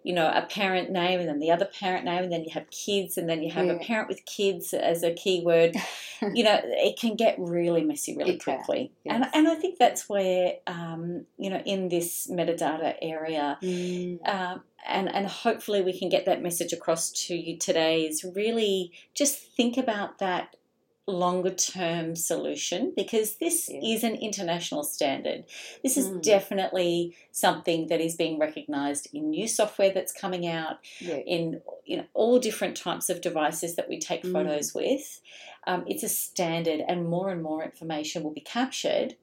you 0.04 0.14
know 0.14 0.28
a 0.28 0.44
parent 0.44 0.90
name 0.92 1.20
and 1.20 1.28
then 1.30 1.40
the 1.40 1.52
other 1.52 1.66
parent 1.80 2.06
name 2.06 2.24
and 2.24 2.32
then 2.32 2.44
you 2.44 2.52
have 2.54 2.70
kids 2.70 3.18
and 3.18 3.28
then 3.30 3.42
you 3.44 3.52
have 3.52 3.68
a 3.68 3.78
parent 3.80 4.08
with 4.10 4.26
kids 4.26 4.74
as 4.74 5.04
a 5.04 5.14
keyword 5.14 5.76
you 6.34 6.44
know 6.44 6.60
it 6.64 7.00
can 7.00 7.16
get 7.16 7.36
really 7.38 7.84
messy 7.84 8.16
really 8.16 8.34
It 8.36 8.44
quickly 8.44 8.92
and, 9.06 9.24
yes. 9.24 9.32
and 9.34 9.48
i 9.48 9.56
think 9.56 9.78
that's 9.80 10.08
where 10.10 10.54
um, 10.68 11.26
you 11.38 11.50
know 11.50 11.62
in 11.66 11.90
this 11.90 12.28
metadata 12.32 12.96
area 13.02 13.58
Mm. 13.62 14.20
um, 14.28 14.62
and 14.88 15.14
and 15.14 15.28
hopefully 15.28 15.82
we 15.82 15.98
can 15.98 16.10
get 16.10 16.26
that 16.26 16.42
message 16.42 16.72
across 16.74 17.10
to 17.28 17.36
you 17.36 17.58
today 17.58 18.02
is 18.06 18.24
really 18.36 18.92
just 19.14 19.38
think 19.58 19.78
about 19.78 20.20
that 20.20 20.56
longer 21.08 21.54
term 21.54 22.16
solution 22.18 22.92
because 22.96 23.38
this 23.38 23.70
Yeah. 23.70 23.80
is 23.82 24.04
an 24.04 24.16
international 24.16 24.84
standard. 24.84 25.46
This 25.82 25.96
is 25.96 26.10
Mm. 26.10 26.22
definitely 26.22 27.16
something 27.32 27.88
that 27.88 28.02
is 28.02 28.16
being 28.18 28.38
recognized 28.38 29.08
in 29.14 29.30
new 29.30 29.48
software 29.48 29.90
that's 29.92 30.12
coming 30.12 30.46
out, 30.46 30.80
Yeah. 31.00 31.16
in 31.18 31.62
you 31.86 31.96
know, 31.98 32.06
all 32.14 32.38
different 32.40 32.76
types 32.76 33.10
of 33.10 33.22
devices 33.22 33.76
that 33.78 33.88
we 33.88 33.98
take 33.98 34.24
Mm. 34.24 34.34
photos 34.34 34.74
with. 34.76 35.22
Um, 35.66 35.86
it's 35.88 36.04
a 36.04 36.10
standard, 36.10 36.82
and 36.86 37.08
more 37.08 37.30
and 37.30 37.42
more 37.42 37.64
information 37.64 38.24
will 38.24 38.32
be 38.32 38.42
captured 38.42 39.16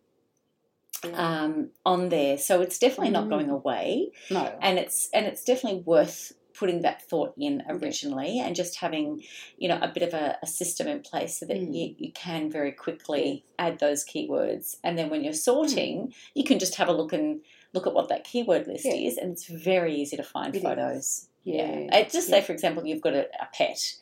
Yeah. 1.04 1.42
um, 1.44 1.70
on 1.84 2.08
there. 2.08 2.38
So 2.38 2.62
it's 2.62 2.78
definitely 2.78 3.10
not 3.10 3.26
Mm. 3.26 3.30
going 3.30 3.50
away 3.50 4.10
no. 4.30 4.56
and 4.62 4.78
it's 4.78 5.10
and 5.12 5.26
it's 5.26 5.44
definitely 5.44 5.80
worth 5.80 6.32
putting 6.58 6.82
that 6.82 7.02
thought 7.08 7.34
in 7.38 7.62
Yeah. 7.66 7.72
originally 7.76 8.40
and 8.40 8.54
just 8.56 8.76
having 8.78 9.22
you 9.58 9.68
know 9.68 9.78
a 9.82 9.88
bit 9.88 10.02
of 10.02 10.14
a, 10.14 10.38
a 10.42 10.46
system 10.46 10.86
in 10.88 11.00
place 11.00 11.38
so 11.38 11.46
that 11.46 11.56
Mm. 11.56 11.74
you, 11.74 11.94
you 11.98 12.12
can 12.12 12.50
very 12.50 12.72
quickly 12.72 13.44
add 13.58 13.78
those 13.80 14.04
keywords 14.04 14.76
and 14.84 14.96
then 14.98 15.10
when 15.10 15.24
you're 15.24 15.32
sorting 15.32 16.12
you 16.34 16.44
can 16.44 16.58
just 16.58 16.76
have 16.76 16.88
a 16.88 16.92
look 16.92 17.12
and 17.12 17.40
look 17.72 17.86
at 17.86 17.94
what 17.94 18.08
that 18.08 18.24
keyword 18.24 18.66
list 18.66 18.84
Yeah. 18.84 18.94
is 18.94 19.16
and 19.18 19.32
it's 19.32 19.46
very 19.46 19.94
easy 19.96 20.16
to 20.16 20.22
find 20.22 20.54
It 20.54 20.58
is. 20.58 20.64
photos 20.64 21.28
Yeah. 21.44 21.88
Uh, 21.92 22.04
just 22.04 22.28
say 22.28 22.40
for 22.40 22.52
example 22.52 22.86
you've 22.86 23.02
got 23.02 23.14
a, 23.14 23.26
a 23.40 23.48
pet 23.52 23.94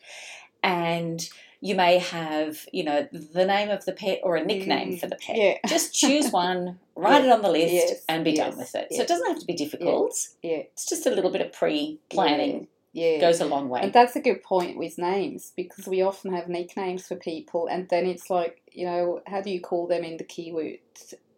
and 0.63 1.29
you 1.65 1.75
may 1.77 1.97
have 1.99 2.67
you 2.73 2.83
know 2.85 3.07
the 3.13 3.47
name 3.47 3.71
of 3.71 3.85
the 3.87 3.93
pet 3.93 4.19
or 4.25 4.37
a 4.37 4.45
nickname 4.45 4.91
Mm. 4.93 5.01
for 5.01 5.07
the 5.07 5.17
pet 5.17 5.37
Yeah. 5.37 5.55
just 5.67 5.95
choose 5.95 6.31
one 6.45 6.79
write 6.97 7.23
Yeah. 7.25 7.29
it 7.31 7.33
on 7.37 7.43
the 7.43 7.51
list 7.51 7.73
Yes. 7.73 8.05
and 8.09 8.25
be 8.25 8.35
done 8.35 8.57
with 8.59 8.75
it 8.75 8.89
so 8.93 9.01
it 9.03 9.09
doesn't 9.09 9.29
have 9.29 9.39
to 9.39 9.47
be 9.47 9.55
difficult 9.55 10.13
Yeah. 10.43 10.63
it's 10.73 10.87
just 10.93 11.07
a 11.07 11.11
little 11.11 11.31
bit 11.31 11.41
of 11.41 11.53
pre-planning 11.53 12.69
Yeah. 12.95 13.21
goes 13.21 13.41
a 13.41 13.47
long 13.47 13.71
way. 13.71 13.81
And 13.85 13.93
that's 13.93 14.17
a 14.17 14.21
good 14.21 14.43
point 14.43 14.77
with 14.77 14.99
names 14.99 15.53
because 15.57 15.87
we 15.89 16.03
often 16.03 16.31
have 16.35 16.47
nicknames 16.49 17.07
for 17.09 17.17
people, 17.17 17.67
and 17.67 17.89
then 17.89 18.05
it's 18.05 18.29
like, 18.29 18.61
you 18.71 18.85
know, 18.85 19.23
how 19.27 19.41
do 19.41 19.51
you 19.51 19.63
call 19.63 19.87
them 19.87 20.05
in 20.05 20.19
the 20.19 20.25
keyword 20.25 20.81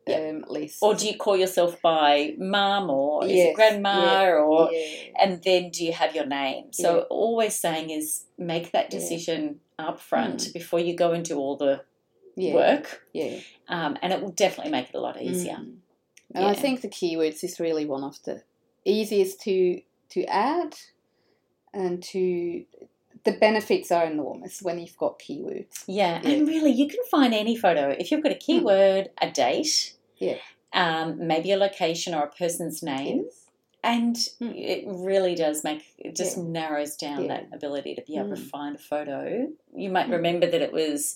Yeah. 0.06 0.16
um, 0.30 0.44
list? 0.48 0.78
or 0.82 0.94
do 0.94 1.06
you 1.06 1.16
call 1.16 1.36
yourself 1.36 1.80
by 1.80 2.34
mum 2.38 2.90
or 2.90 3.24
is 3.24 3.30
it 3.30 3.34
Yes, 3.36 3.54
grandma 3.56 3.98
yeah, 4.04 4.32
or 4.42 4.70
yeah. 4.72 5.22
and 5.22 5.42
then 5.44 5.70
do 5.70 5.84
you 5.84 5.92
have 5.92 6.14
your 6.18 6.26
name? 6.26 6.72
So 6.72 6.88
Yeah. 6.96 7.02
always 7.08 7.54
saying 7.54 7.90
is 7.90 8.24
make 8.36 8.72
that 8.72 8.90
decision 8.90 9.60
up 9.78 10.00
front 10.00 10.52
before 10.52 10.80
you 10.80 10.94
go 10.96 11.12
into 11.12 11.36
all 11.36 11.56
the 11.56 11.82
yeah, 12.36 12.54
work. 12.54 13.02
Yeah. 13.12 13.38
Um, 13.68 13.96
and 14.02 14.12
it 14.12 14.20
will 14.20 14.30
definitely 14.30 14.72
make 14.72 14.88
it 14.88 14.94
a 14.94 15.00
lot 15.00 15.20
easier. 15.20 15.56
Mm. 15.56 15.76
And 16.34 16.46
I 16.46 16.54
think 16.54 16.80
the 16.80 16.88
keywords 16.88 17.44
is 17.44 17.60
really 17.60 17.86
one 17.86 18.02
of 18.02 18.22
the 18.24 18.42
easiest 18.84 19.40
to 19.42 19.80
to 20.10 20.24
add 20.26 20.74
and 21.72 22.02
to 22.02 22.64
the 23.24 23.32
benefits 23.32 23.90
are 23.90 24.04
enormous 24.04 24.62
when 24.62 24.78
you've 24.78 24.96
got 24.96 25.18
keywords. 25.18 25.84
Yeah, 25.86 26.20
Yeah. 26.22 26.30
and 26.30 26.46
really, 26.46 26.70
you 26.72 26.88
can 26.88 27.00
find 27.10 27.32
any 27.34 27.56
photo 27.56 27.88
if 27.90 28.10
you've 28.10 28.22
got 28.22 28.32
a 28.32 28.36
keyword, 28.36 29.10
a 29.20 29.30
date, 29.30 29.94
Yeah. 30.18 30.36
um, 30.72 31.26
maybe 31.26 31.50
a 31.50 31.56
location 31.56 32.14
or 32.14 32.24
a 32.24 32.30
person's 32.30 32.82
name, 32.82 33.22
Yes. 33.24 33.43
And 33.84 34.16
Mm. 34.16 34.54
it 34.56 34.84
really 34.86 35.34
does 35.34 35.62
make 35.62 35.82
it 35.98 36.16
just 36.16 36.36
Yeah. 36.36 36.42
narrows 36.44 36.96
down 36.96 37.22
Yeah. 37.22 37.28
that 37.28 37.44
ability 37.52 37.94
to 37.94 38.02
be 38.02 38.16
able 38.16 38.34
to 38.34 38.42
Mm. 38.42 38.50
find 38.50 38.74
a 38.76 38.78
photo. 38.78 39.52
You 39.76 39.90
might 39.90 40.08
Mm. 40.08 40.12
remember 40.12 40.46
that 40.46 40.62
it 40.62 40.72
was, 40.72 41.14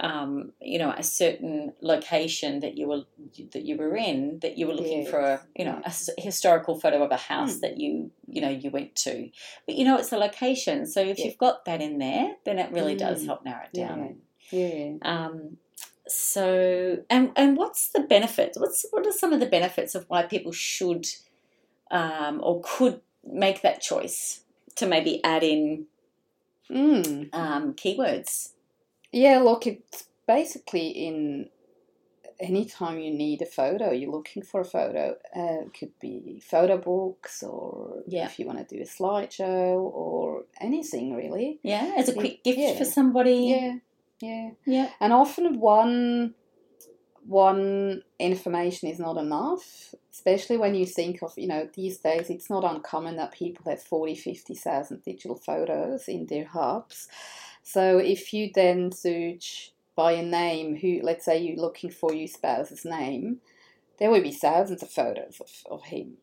um, 0.00 0.52
you 0.60 0.78
know, 0.78 0.90
a 0.96 1.02
certain 1.02 1.72
location 1.80 2.60
that 2.60 2.76
you 2.78 2.86
were 2.88 3.04
that 3.52 3.62
you 3.64 3.76
were 3.76 3.96
in 3.96 4.38
that 4.40 4.58
you 4.58 4.66
were 4.68 4.74
looking 4.74 5.06
for, 5.06 5.18
a, 5.20 5.40
you 5.56 5.64
know, 5.64 5.80
a 5.84 5.88
s- 5.88 6.10
historical 6.18 6.78
photo 6.78 7.02
of 7.02 7.10
a 7.10 7.16
house 7.16 7.56
Mm. 7.56 7.60
that 7.62 7.74
you 7.80 8.10
you 8.28 8.40
know 8.40 8.48
you 8.50 8.70
went 8.70 8.94
to, 8.96 9.30
but 9.66 9.74
you 9.74 9.84
know 9.84 9.96
it's 9.98 10.12
a 10.12 10.16
location. 10.18 10.86
So 10.86 11.00
if 11.00 11.18
Yeah. 11.18 11.24
you've 11.26 11.38
got 11.38 11.64
that 11.66 11.80
in 11.82 11.98
there, 11.98 12.36
then 12.44 12.58
it 12.58 12.70
really 12.72 12.94
does 12.96 13.22
Mm. 13.22 13.26
help 13.26 13.44
narrow 13.44 13.64
it 13.64 13.72
down. 13.72 14.20
Yeah. 14.50 14.92
Um, 15.02 15.58
so, 16.08 17.04
and 17.10 17.30
and 17.36 17.56
what's 17.56 17.88
the 17.90 18.00
benefits? 18.00 18.58
What's 18.58 18.84
what 18.90 19.06
are 19.06 19.12
some 19.12 19.32
of 19.32 19.40
the 19.40 19.46
benefits 19.46 19.94
of 19.94 20.04
why 20.08 20.22
people 20.24 20.52
should 20.52 21.06
um, 21.92 22.40
or 22.42 22.60
could 22.64 23.00
make 23.24 23.62
that 23.62 23.80
choice 23.80 24.40
to 24.76 24.86
maybe 24.86 25.22
add 25.22 25.44
in 25.44 25.86
Mm. 26.70 27.28
um, 27.34 27.74
keywords? 27.74 28.52
Yeah, 29.12 29.40
look, 29.40 29.66
it's 29.66 30.08
basically 30.26 30.88
in 30.88 31.50
anytime 32.40 32.98
you 32.98 33.12
need 33.12 33.42
a 33.42 33.46
photo, 33.46 33.90
you're 33.92 34.10
looking 34.10 34.42
for 34.42 34.60
a 34.62 34.64
photo. 34.64 35.16
Uh, 35.36 35.66
it 35.66 35.74
could 35.78 35.92
be 36.00 36.40
photo 36.44 36.78
books, 36.78 37.42
or 37.42 38.02
Yeah. 38.06 38.24
if 38.24 38.38
you 38.38 38.46
want 38.46 38.66
to 38.66 38.74
do 38.76 38.82
a 38.82 38.86
slideshow, 38.86 39.78
or 39.80 40.44
anything 40.60 41.14
really. 41.14 41.60
Yeah, 41.62 41.92
as 41.96 42.08
a 42.08 42.14
quick 42.14 42.42
gift 42.42 42.58
Yeah. 42.58 42.78
for 42.78 42.84
somebody. 42.84 43.34
Yeah, 43.54 43.74
yeah. 44.20 44.50
yeah, 44.64 44.90
And 45.00 45.12
often 45.12 45.60
one 45.60 46.34
one 47.26 48.02
information 48.18 48.88
is 48.88 48.98
not 48.98 49.16
enough, 49.16 49.94
especially 50.12 50.56
when 50.56 50.74
you 50.74 50.86
think 50.86 51.22
of, 51.22 51.32
you 51.36 51.46
know, 51.46 51.68
these 51.74 51.98
days 51.98 52.30
it's 52.30 52.50
not 52.50 52.64
uncommon 52.64 53.16
that 53.16 53.32
people 53.32 53.70
have 53.70 53.82
40, 53.82 54.14
50,000 54.14 55.04
digital 55.04 55.36
photos 55.36 56.08
in 56.08 56.26
their 56.26 56.46
hubs. 56.46 57.08
So 57.62 57.98
if 57.98 58.32
you 58.32 58.50
then 58.54 58.92
search 58.92 59.72
by 59.94 60.12
a 60.12 60.22
name, 60.22 60.76
who, 60.76 61.00
let's 61.02 61.24
say 61.24 61.38
you're 61.38 61.56
looking 61.56 61.90
for 61.90 62.12
your 62.12 62.28
spouse's 62.28 62.84
name, 62.84 63.40
there 63.98 64.10
will 64.10 64.22
be 64.22 64.32
thousands 64.32 64.82
of 64.82 64.90
photos 64.90 65.40
of, 65.40 65.50
of 65.70 65.84
him. 65.84 66.14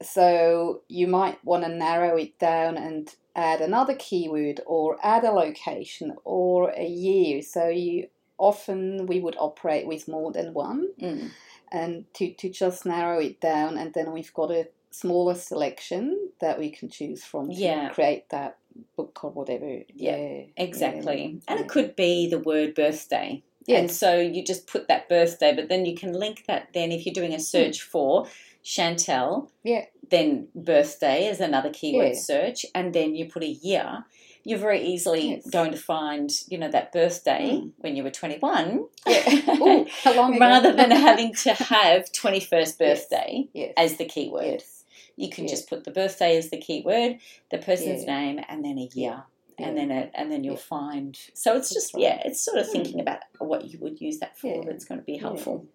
So 0.00 0.82
you 0.88 1.08
might 1.08 1.44
want 1.44 1.64
to 1.64 1.68
narrow 1.68 2.16
it 2.16 2.38
down 2.38 2.76
and 2.76 3.14
add 3.34 3.60
another 3.60 3.94
keyword 3.96 4.60
or 4.64 4.96
add 5.02 5.24
a 5.24 5.32
location 5.32 6.16
or 6.24 6.70
a 6.70 6.86
year. 6.86 7.42
So 7.42 7.68
you 7.68 8.08
often 8.38 9.06
we 9.06 9.20
would 9.20 9.36
operate 9.38 9.86
with 9.86 10.08
more 10.08 10.32
than 10.32 10.54
one 10.54 10.88
Mm. 11.00 11.30
and 11.72 12.04
to, 12.14 12.32
to 12.34 12.48
just 12.48 12.86
narrow 12.86 13.18
it 13.20 13.40
down 13.40 13.76
and 13.76 13.92
then 13.94 14.12
we've 14.12 14.32
got 14.32 14.50
a 14.50 14.68
smaller 14.90 15.34
selection 15.34 16.30
that 16.40 16.58
we 16.58 16.70
can 16.70 16.88
choose 16.88 17.24
from 17.24 17.48
to 17.50 17.54
Yeah. 17.54 17.88
create 17.90 18.28
that 18.30 18.56
book 18.96 19.22
or 19.24 19.30
whatever. 19.30 19.80
Yeah. 19.94 20.42
exactly. 20.56 21.40
yeah, 21.46 21.52
And 21.54 21.60
it 21.60 21.68
could 21.68 21.94
be 21.96 22.28
the 22.28 22.38
word 22.38 22.74
birthday. 22.74 23.42
And 23.68 23.90
so 23.90 24.18
you 24.18 24.42
just 24.42 24.66
put 24.66 24.88
that 24.88 25.10
birthday, 25.10 25.54
but 25.54 25.68
then 25.68 25.84
you 25.84 25.94
can 25.94 26.14
link 26.14 26.44
that 26.46 26.68
then 26.72 26.90
if 26.90 27.04
you're 27.04 27.12
doing 27.12 27.34
a 27.34 27.38
search 27.40 27.82
for 27.82 28.26
Chantal, 28.62 29.50
Yeah. 29.64 29.84
then 30.10 30.48
birthday 30.54 31.26
is 31.26 31.40
another 31.40 31.70
keyword 31.70 32.14
Yeah. 32.14 32.18
search, 32.18 32.64
and 32.74 32.94
then 32.94 33.14
you 33.14 33.26
put 33.26 33.42
a 33.42 33.46
year. 33.48 34.04
You're 34.48 34.58
very 34.58 34.82
easily 34.92 35.30
Yes. 35.32 35.46
going 35.50 35.72
to 35.72 35.76
find, 35.78 36.30
you 36.48 36.56
know, 36.58 36.70
that 36.70 36.90
birthday 36.92 37.50
Mm. 37.52 37.72
when 37.78 37.96
you 37.96 38.02
were 38.02 38.10
21. 38.10 38.86
Ooh, 39.08 39.86
how 40.02 40.14
long? 40.14 40.38
Rather 40.38 40.72
than 40.72 40.90
having 40.90 41.34
to 41.44 41.52
have 41.74 42.10
21st 42.12 42.78
birthday 42.78 43.48
yes. 43.52 43.74
as 43.76 43.96
the 43.98 44.06
keyword. 44.06 44.44
yes. 44.46 44.84
You 45.16 45.28
can 45.28 45.44
Yeah. 45.44 45.50
just 45.50 45.68
put 45.68 45.84
the 45.84 45.90
birthday 45.90 46.36
as 46.38 46.48
the 46.50 46.56
keyword, 46.58 47.18
the 47.50 47.58
person's 47.58 48.04
Yeah. 48.04 48.16
name, 48.18 48.40
and 48.48 48.64
then 48.64 48.78
a 48.78 48.88
year. 48.94 49.24
And 49.58 49.76
then 49.76 49.90
it, 49.90 50.12
and 50.14 50.30
then 50.32 50.44
you'll 50.44 50.54
Yeah. 50.54 50.60
find. 50.60 51.18
So 51.34 51.56
it's 51.56 51.68
That's 51.70 51.74
just 51.74 51.94
right. 51.94 52.02
yeah, 52.04 52.22
it's 52.24 52.40
sort 52.40 52.58
of 52.58 52.66
Mm. 52.68 52.72
thinking 52.72 53.00
about 53.00 53.20
what 53.38 53.66
you 53.70 53.78
would 53.80 54.00
use 54.00 54.18
that 54.20 54.38
for. 54.38 54.46
Yeah. 54.46 54.62
That's 54.64 54.84
going 54.86 55.00
to 55.00 55.04
be 55.04 55.14
Yeah. 55.14 55.20
helpful. 55.22 55.66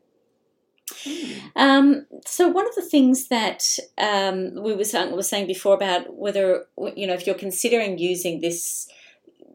Mm. 0.92 1.52
Um, 1.56 2.06
so 2.26 2.48
one 2.48 2.68
of 2.68 2.76
the 2.76 2.82
things 2.82 3.28
that 3.30 3.78
um, 3.98 4.56
we 4.56 4.74
were 4.74 4.78
was 4.78 5.30
saying 5.30 5.48
before 5.48 5.76
about 5.76 6.16
whether 6.16 6.66
you 6.96 7.08
know 7.08 7.14
if 7.14 7.26
you're 7.26 7.36
considering 7.36 7.98
using 7.98 8.42
this 8.42 8.90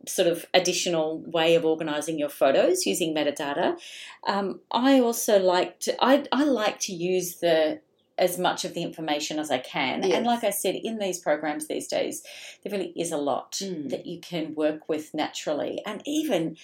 sort 0.07 0.29
of 0.29 0.47
additional 0.55 1.19
way 1.27 1.55
of 1.55 1.67
organizing 1.67 2.19
your 2.19 2.31
photos 2.31 2.87
using 2.87 3.15
metadata, 3.15 3.79
um, 4.27 4.61
I 4.71 5.01
also 5.01 5.39
like 5.39 5.81
to 5.81 6.03
I, 6.03 6.25
I 6.33 6.45
like 6.45 6.81
to 6.81 6.95
use 6.95 7.37
the 7.37 7.81
as 8.17 8.37
much 8.37 8.65
of 8.65 8.75
the 8.75 8.83
information 8.83 9.39
as 9.39 9.49
I 9.51 9.59
can. 9.59 10.03
Yes. 10.03 10.17
And 10.17 10.27
like 10.27 10.43
I 10.43 10.51
said, 10.51 10.75
in 10.75 10.99
these 10.99 11.21
programs 11.21 11.69
these 11.69 11.87
days, 11.87 12.25
there 12.63 12.73
really 12.73 12.93
is 12.97 13.13
a 13.13 13.17
lot 13.17 13.53
Mm. 13.53 13.91
that 13.91 14.07
you 14.07 14.19
can 14.21 14.55
work 14.55 14.89
with 14.89 15.15
naturally, 15.15 15.83
and 15.87 16.03
even. 16.07 16.57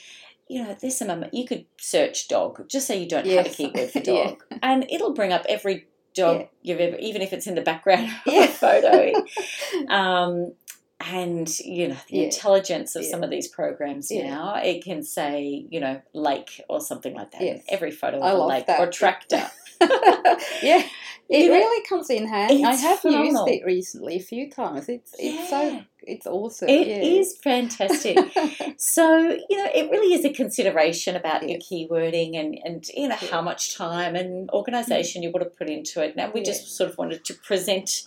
You 0.48 0.62
know, 0.62 0.76
there's 0.80 0.96
some 0.98 1.24
you 1.32 1.46
could 1.46 1.64
search 1.80 2.28
dog. 2.28 2.68
Just 2.68 2.86
say 2.86 2.98
you 3.00 3.08
don't 3.08 3.26
have 3.26 3.46
a 3.46 3.48
Yes. 3.48 3.56
keyword 3.56 3.90
for 3.90 3.98
Yeah. 4.04 4.24
dog, 4.28 4.44
and 4.62 4.86
it'll 4.90 5.14
bring 5.14 5.32
up 5.32 5.46
every 5.48 5.86
dog 6.14 6.40
Yeah. 6.40 6.46
you've 6.62 6.80
ever, 6.80 6.96
even 6.98 7.22
if 7.22 7.32
it's 7.32 7.46
in 7.46 7.54
the 7.54 7.62
background 7.62 8.10
of 8.26 8.32
Yeah. 8.32 8.44
a 8.44 8.48
photo. 8.48 9.12
Um, 9.88 10.52
and 11.00 11.58
you 11.58 11.88
know 11.88 11.96
the 12.08 12.16
Yeah. 12.18 12.24
intelligence 12.24 12.94
of 12.94 13.02
Yeah. 13.02 13.10
some 13.10 13.22
of 13.24 13.30
these 13.30 13.48
programs 13.48 14.10
Yeah. 14.10 14.28
now, 14.30 14.54
it 14.56 14.84
can 14.84 15.02
say 15.02 15.66
you 15.70 15.80
know 15.80 16.00
lake 16.12 16.62
or 16.68 16.80
something 16.80 17.14
like 17.14 17.30
that. 17.32 17.42
Yes. 17.42 17.64
Every 17.68 17.90
photo 17.90 18.20
I 18.20 18.30
of 18.32 18.38
a 18.38 18.44
lake 18.46 18.66
that. 18.66 18.80
or 18.80 18.86
tractor. 18.90 19.50
yeah, 20.62 20.82
it 21.28 21.48
know, 21.48 21.54
really 21.54 21.86
comes 21.86 22.10
in 22.10 22.26
handy. 22.26 22.64
I 22.64 22.74
have 22.74 23.00
phenomenal. 23.00 23.48
used 23.48 23.60
it 23.62 23.66
recently 23.66 24.16
a 24.16 24.20
few 24.20 24.50
times. 24.50 24.88
It's 24.88 25.14
it's 25.18 25.50
so 25.50 25.82
it's 26.06 26.26
awesome. 26.26 26.68
It 26.68 26.86
yeah. 26.86 27.02
is 27.02 27.36
fantastic. 27.42 28.18
So, 28.76 29.18
you 29.18 29.56
know, 29.56 29.70
it 29.74 29.90
really 29.90 30.14
is 30.14 30.24
a 30.24 30.32
consideration 30.32 31.16
about 31.16 31.42
your 31.48 31.58
Yes. 31.58 31.68
keywording 31.70 32.38
and, 32.38 32.58
and 32.64 32.86
you 32.94 33.08
know, 33.08 33.16
Yeah. 33.20 33.28
how 33.30 33.40
much 33.40 33.76
time 33.76 34.14
and 34.14 34.48
mm. 34.48 34.52
organisation 34.52 35.22
you 35.22 35.30
want 35.30 35.44
to 35.44 35.50
put 35.50 35.70
into 35.70 36.02
it. 36.02 36.16
Now, 36.16 36.30
we 36.30 36.40
Yeah. 36.40 36.46
just 36.46 36.76
sort 36.76 36.90
of 36.90 36.98
wanted 36.98 37.24
to 37.24 37.34
present 37.34 38.02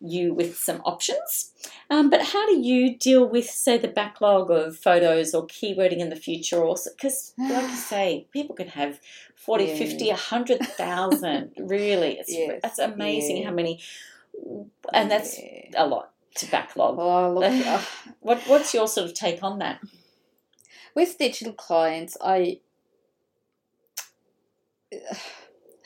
you 0.00 0.32
with 0.34 0.56
some 0.56 0.80
options. 0.84 1.52
Um, 1.90 2.10
but 2.10 2.22
how 2.22 2.46
do 2.46 2.58
you 2.60 2.96
deal 2.96 3.28
with, 3.28 3.48
say, 3.50 3.78
the 3.78 3.88
backlog 3.88 4.50
of 4.50 4.76
photos 4.76 5.34
or 5.34 5.46
keywording 5.46 5.98
in 5.98 6.08
the 6.10 6.16
future? 6.16 6.62
Also, 6.64 6.90
because, 6.90 7.32
like 7.38 7.68
you 7.70 7.76
say, 7.94 8.26
people 8.32 8.54
can 8.54 8.68
have 8.68 9.00
40, 9.36 9.64
Yeah. 9.64 9.76
50, 9.76 10.08
100,000. 10.08 11.52
really, 11.58 12.18
it's, 12.18 12.32
Yes, 12.32 12.60
that's 12.62 12.78
amazing 12.78 13.38
yeah. 13.38 13.48
how 13.48 13.54
many, 13.54 13.80
and 14.92 15.10
that's 15.10 15.38
Yeah. 15.38 15.70
a 15.76 15.86
lot 15.86 16.10
to 16.36 16.50
backlog. 16.50 16.96
Oh, 16.98 17.32
look, 17.34 17.80
What, 18.20 18.42
what's 18.46 18.72
your 18.74 18.86
sort 18.88 19.06
of 19.08 19.14
take 19.14 19.42
on 19.42 19.58
that? 19.58 19.80
with 20.94 21.16
digital 21.18 21.52
clients, 21.52 22.16
I 22.20 22.58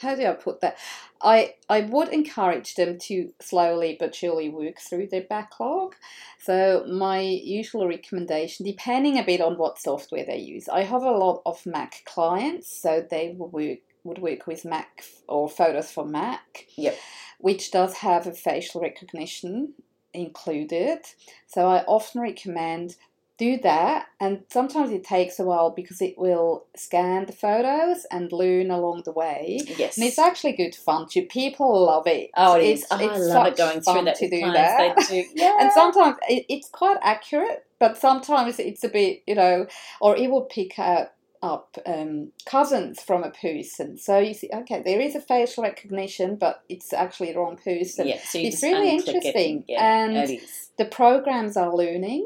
how 0.03 0.15
do 0.15 0.27
I 0.27 0.33
put 0.33 0.61
that? 0.61 0.77
I 1.23 1.55
I 1.69 1.83
would 1.83 2.09
encourage 2.09 2.75
them 2.75 2.99
to 3.01 3.33
slowly 3.41 3.97
but 3.99 4.15
surely 4.15 4.49
work 4.49 4.81
through 4.81 5.09
their 5.09 5.23
backlog. 5.23 5.95
So 6.39 6.85
my 6.89 7.21
usual 7.21 7.89
recommendation, 7.89 8.67
depending 8.67 9.19
a 9.19 9.25
bit 9.25 9.41
on 9.41 9.57
what 9.57 9.79
software 9.79 10.27
they 10.27 10.39
use, 10.39 10.69
I 10.69 10.83
have 10.83 11.03
a 11.03 11.11
lot 11.11 11.43
of 11.47 11.65
Mac 11.65 12.03
clients, 12.05 12.77
so 12.77 13.07
they 13.09 13.35
will 13.37 13.49
work 13.49 13.79
would 14.05 14.19
work 14.19 14.47
with 14.49 14.65
Mac 14.65 15.05
or 15.29 15.49
Photos 15.49 15.93
for 15.93 16.05
Mac. 16.05 16.67
Yep. 16.77 16.99
Which 17.39 17.71
does 17.71 17.95
have 17.95 18.27
a 18.27 18.33
facial 18.33 18.81
recognition 18.81 19.75
included. 20.13 20.99
So 21.47 21.67
I 21.67 21.85
often 21.85 22.21
recommend 22.21 22.97
do 23.45 23.51
that 23.63 24.07
and 24.21 24.35
sometimes 24.57 24.91
it 24.99 25.05
takes 25.05 25.35
a 25.41 25.45
while 25.51 25.71
because 25.81 26.01
it 26.09 26.15
will 26.25 26.51
scan 26.77 27.21
the 27.27 27.33
photos 27.45 27.99
and 28.11 28.31
learn 28.43 28.71
along 28.71 29.03
the 29.05 29.13
way 29.23 29.61
Yes. 29.83 29.97
and 29.97 30.07
it's 30.09 30.19
actually 30.29 30.53
good 30.63 30.75
fun 30.87 31.03
too 31.13 31.25
people 31.41 31.69
love 31.93 32.07
it 32.07 32.31
Oh, 32.37 32.55
it 32.57 32.65
is. 32.65 32.83
It's- 32.83 32.89
Oh, 32.93 32.97
I 33.05 33.11
it's 33.17 33.27
love 33.35 33.47
it 33.49 33.57
going 33.65 33.81
through 33.81 34.05
that 34.09 34.17
to 34.23 34.29
do 34.31 34.41
clients. 34.41 35.09
that. 35.09 35.09
Do. 35.09 35.25
Yeah. 35.45 35.57
and 35.61 35.71
sometimes 35.81 36.17
it, 36.35 36.43
it's 36.55 36.69
quite 36.81 36.99
accurate 37.15 37.59
but 37.83 37.93
sometimes 38.07 38.59
it's 38.69 38.85
a 38.85 38.89
bit 38.99 39.15
you 39.27 39.35
know 39.35 39.67
or 40.01 40.11
it 40.23 40.29
will 40.31 40.47
pick 40.59 40.79
out 40.79 41.09
up 41.45 41.77
um, 41.87 42.31
cousins 42.55 43.03
from 43.03 43.21
a 43.25 43.31
person 43.47 43.89
so 43.99 44.13
you 44.29 44.33
see 44.41 44.49
okay 44.61 44.81
there 44.89 45.01
is 45.01 45.17
a 45.17 45.21
facial 45.21 45.65
recognition 45.65 46.37
but 46.37 46.63
it's 46.69 46.93
actually 46.93 47.33
the 47.33 47.39
wrong 47.41 47.57
person 47.71 48.07
yeah, 48.07 48.21
so 48.31 48.39
it's 48.39 48.63
really 48.63 48.91
unclick 48.97 49.09
it. 49.09 49.15
interesting, 49.17 49.65
Yeah, 49.67 49.83
and- 50.05 50.17
it 50.31 50.41
the 50.79 50.85
programs 50.87 51.57
are 51.57 51.75
learning 51.83 52.25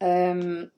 um, 0.00 0.70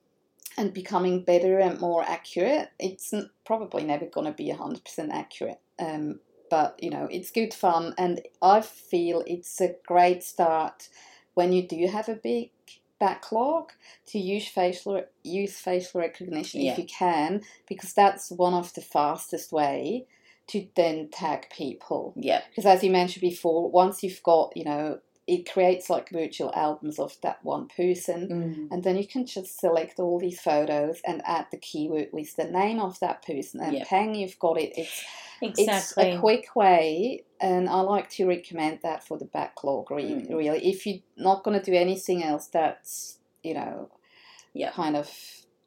and 0.56 0.74
becoming 0.74 1.22
better 1.24 1.58
and 1.58 1.80
more 1.80 2.02
accurate. 2.02 2.70
It's 2.78 3.12
n- 3.12 3.30
probably 3.44 3.84
never 3.84 4.06
going 4.06 4.26
to 4.26 4.32
be 4.32 4.50
100% 4.52 5.10
accurate, 5.12 5.60
um, 5.78 6.20
but 6.50 6.78
you 6.82 6.90
know, 6.90 7.08
it's 7.10 7.30
good 7.30 7.54
fun, 7.54 7.94
and 7.96 8.20
I 8.42 8.60
feel 8.60 9.22
it's 9.26 9.60
a 9.60 9.74
great 9.86 10.22
start 10.22 10.88
when 11.34 11.52
you 11.52 11.66
do 11.66 11.86
have 11.86 12.08
a 12.08 12.14
big 12.16 12.50
backlog 12.98 13.72
to 14.04 14.18
use 14.18 14.46
facial 14.46 15.02
use 15.22 15.56
facial 15.56 16.00
recognition 16.00 16.60
Yeah. 16.60 16.72
if 16.72 16.78
you 16.78 16.84
can 16.84 17.40
because 17.66 17.94
that's 17.94 18.30
one 18.30 18.52
of 18.52 18.74
the 18.74 18.82
fastest 18.82 19.52
way 19.52 20.06
to 20.48 20.66
then 20.76 21.08
tag 21.10 21.48
people 21.50 22.12
Yeah, 22.16 22.42
because 22.50 22.66
as 22.66 22.84
you 22.84 22.90
mentioned 22.90 23.22
before 23.22 23.70
once 23.70 24.02
you've 24.02 24.22
got 24.22 24.54
you 24.54 24.64
know 24.64 24.98
it 25.36 25.50
creates 25.52 25.88
like 25.94 26.10
virtual 26.10 26.50
albums 26.66 26.98
of 26.98 27.12
that 27.22 27.38
one 27.44 27.66
person 27.68 28.20
Mm. 28.28 28.68
and 28.72 28.82
then 28.84 28.96
you 29.00 29.06
can 29.14 29.24
just 29.36 29.52
select 29.64 30.00
all 30.00 30.18
these 30.18 30.40
photos 30.40 31.00
and 31.08 31.22
add 31.24 31.46
the 31.52 31.56
keyword 31.68 32.08
with 32.12 32.30
the 32.36 32.44
name 32.60 32.78
of 32.80 32.98
that 33.00 33.18
person 33.30 33.60
and 33.60 33.74
Yeah. 33.76 33.84
pang 33.90 34.14
you've 34.20 34.38
got 34.46 34.56
it 34.64 34.72
it's 34.76 34.96
exactly. 35.42 36.04
it's 36.04 36.16
a 36.16 36.20
quick 36.20 36.46
way 36.56 37.24
and 37.40 37.68
i 37.68 37.80
like 37.94 38.08
to 38.16 38.26
recommend 38.36 38.80
that 38.82 39.00
for 39.06 39.16
the 39.18 39.30
backlog 39.38 39.90
re- 39.90 40.04
Mm. 40.04 40.28
really 40.40 40.60
if 40.72 40.78
you're 40.86 41.04
not 41.16 41.44
going 41.44 41.58
to 41.60 41.64
do 41.70 41.76
anything 41.86 42.22
else 42.30 42.46
that's 42.48 43.18
you 43.48 43.54
know 43.54 43.74
Yeah. 44.52 44.72
kind 44.72 44.96
of 44.96 45.08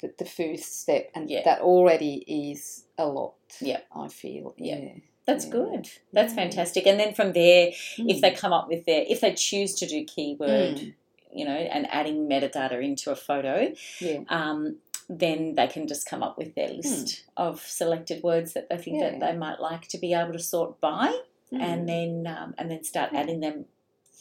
the, 0.02 0.08
the 0.22 0.26
first 0.40 0.82
step 0.82 1.10
and 1.16 1.30
Yeah. 1.30 1.44
that 1.46 1.62
already 1.62 2.16
is 2.52 2.86
a 2.98 3.08
lot 3.08 3.36
Yeah. 3.62 3.82
i 3.96 4.08
feel 4.10 4.54
Yeah. 4.58 4.90
Yeah 5.26 5.34
That's 5.34 5.46
good. 5.46 5.90
That's 6.12 6.34
Yeah. 6.34 6.42
fantastic. 6.42 6.86
And 6.88 7.00
then 7.00 7.14
from 7.14 7.34
there, 7.34 7.70
if 7.98 8.18
Mm. 8.18 8.22
they 8.22 8.32
come 8.32 8.54
up 8.54 8.68
with 8.68 8.86
their, 8.86 9.04
if 9.08 9.22
they 9.22 9.34
choose 9.34 9.76
to 9.76 9.86
do 9.86 10.04
keyword, 10.06 10.76
Mm. 10.78 10.94
you 11.32 11.46
know, 11.46 11.52
and 11.76 11.88
adding 11.92 12.28
metadata 12.30 12.84
into 12.84 13.12
a 13.12 13.16
photo, 13.16 13.74
yeah 14.00 14.20
um, 14.30 14.78
then 15.10 15.56
they 15.56 15.68
can 15.68 15.88
just 15.88 16.06
come 16.08 16.24
up 16.24 16.38
with 16.38 16.56
their 16.56 16.70
list 16.70 17.24
of 17.36 17.60
selected 17.62 18.24
words 18.24 18.54
that 18.54 18.70
they 18.70 18.78
think 18.78 19.00
that 19.02 19.14
Hmm. 19.16 19.20
They 19.20 19.34
might 19.36 19.60
like 19.60 19.88
to 19.90 19.98
be 19.98 20.14
able 20.14 20.34
to 20.34 20.40
sort 20.40 20.80
by, 20.80 21.08
Mm. 21.52 21.62
and 21.62 21.90
then 21.90 22.28
um, 22.28 22.56
and 22.58 22.72
then 22.72 22.84
start 22.84 23.12
Yeah. 23.12 23.20
adding 23.22 23.40
them 23.42 23.66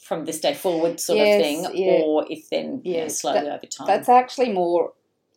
from 0.08 0.24
this 0.24 0.40
day 0.40 0.54
forward, 0.54 0.98
sort 1.00 1.18
Yes, 1.18 1.38
of 1.40 1.44
thing. 1.72 1.84
yeah. 1.86 1.92
Or 2.02 2.26
if 2.28 2.50
then 2.50 2.80
you 2.84 2.92
know, 2.94 2.98
Yes, 3.04 3.20
slowly 3.20 3.48
over 3.48 3.66
time. 3.66 3.86
That's 3.86 4.08
actually 4.08 4.50
more 4.52 4.92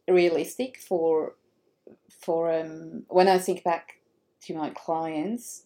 realistic 0.07 0.77
for 0.77 1.35
for 2.25 2.51
um, 2.51 3.05
when 3.07 3.27
I 3.27 3.37
think 3.37 3.63
back 3.63 3.99
to 4.45 4.53
my 4.55 4.69
clients. 4.71 5.63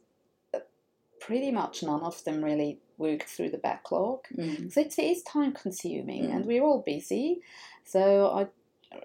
Pretty 1.20 1.52
much 1.52 1.84
none 1.84 2.02
of 2.02 2.24
them 2.24 2.44
really 2.44 2.80
work 2.98 3.24
through 3.24 3.50
the 3.50 3.58
backlog. 3.58 4.20
Mm. 4.36 4.72
So 4.72 4.82
it 4.82 4.98
is 4.98 5.22
time 5.24 5.52
consuming, 5.54 6.24
Mm. 6.26 6.36
and 6.36 6.46
we're 6.46 6.64
all 6.64 6.82
busy. 6.82 7.42
So 7.84 8.28
I 8.30 8.48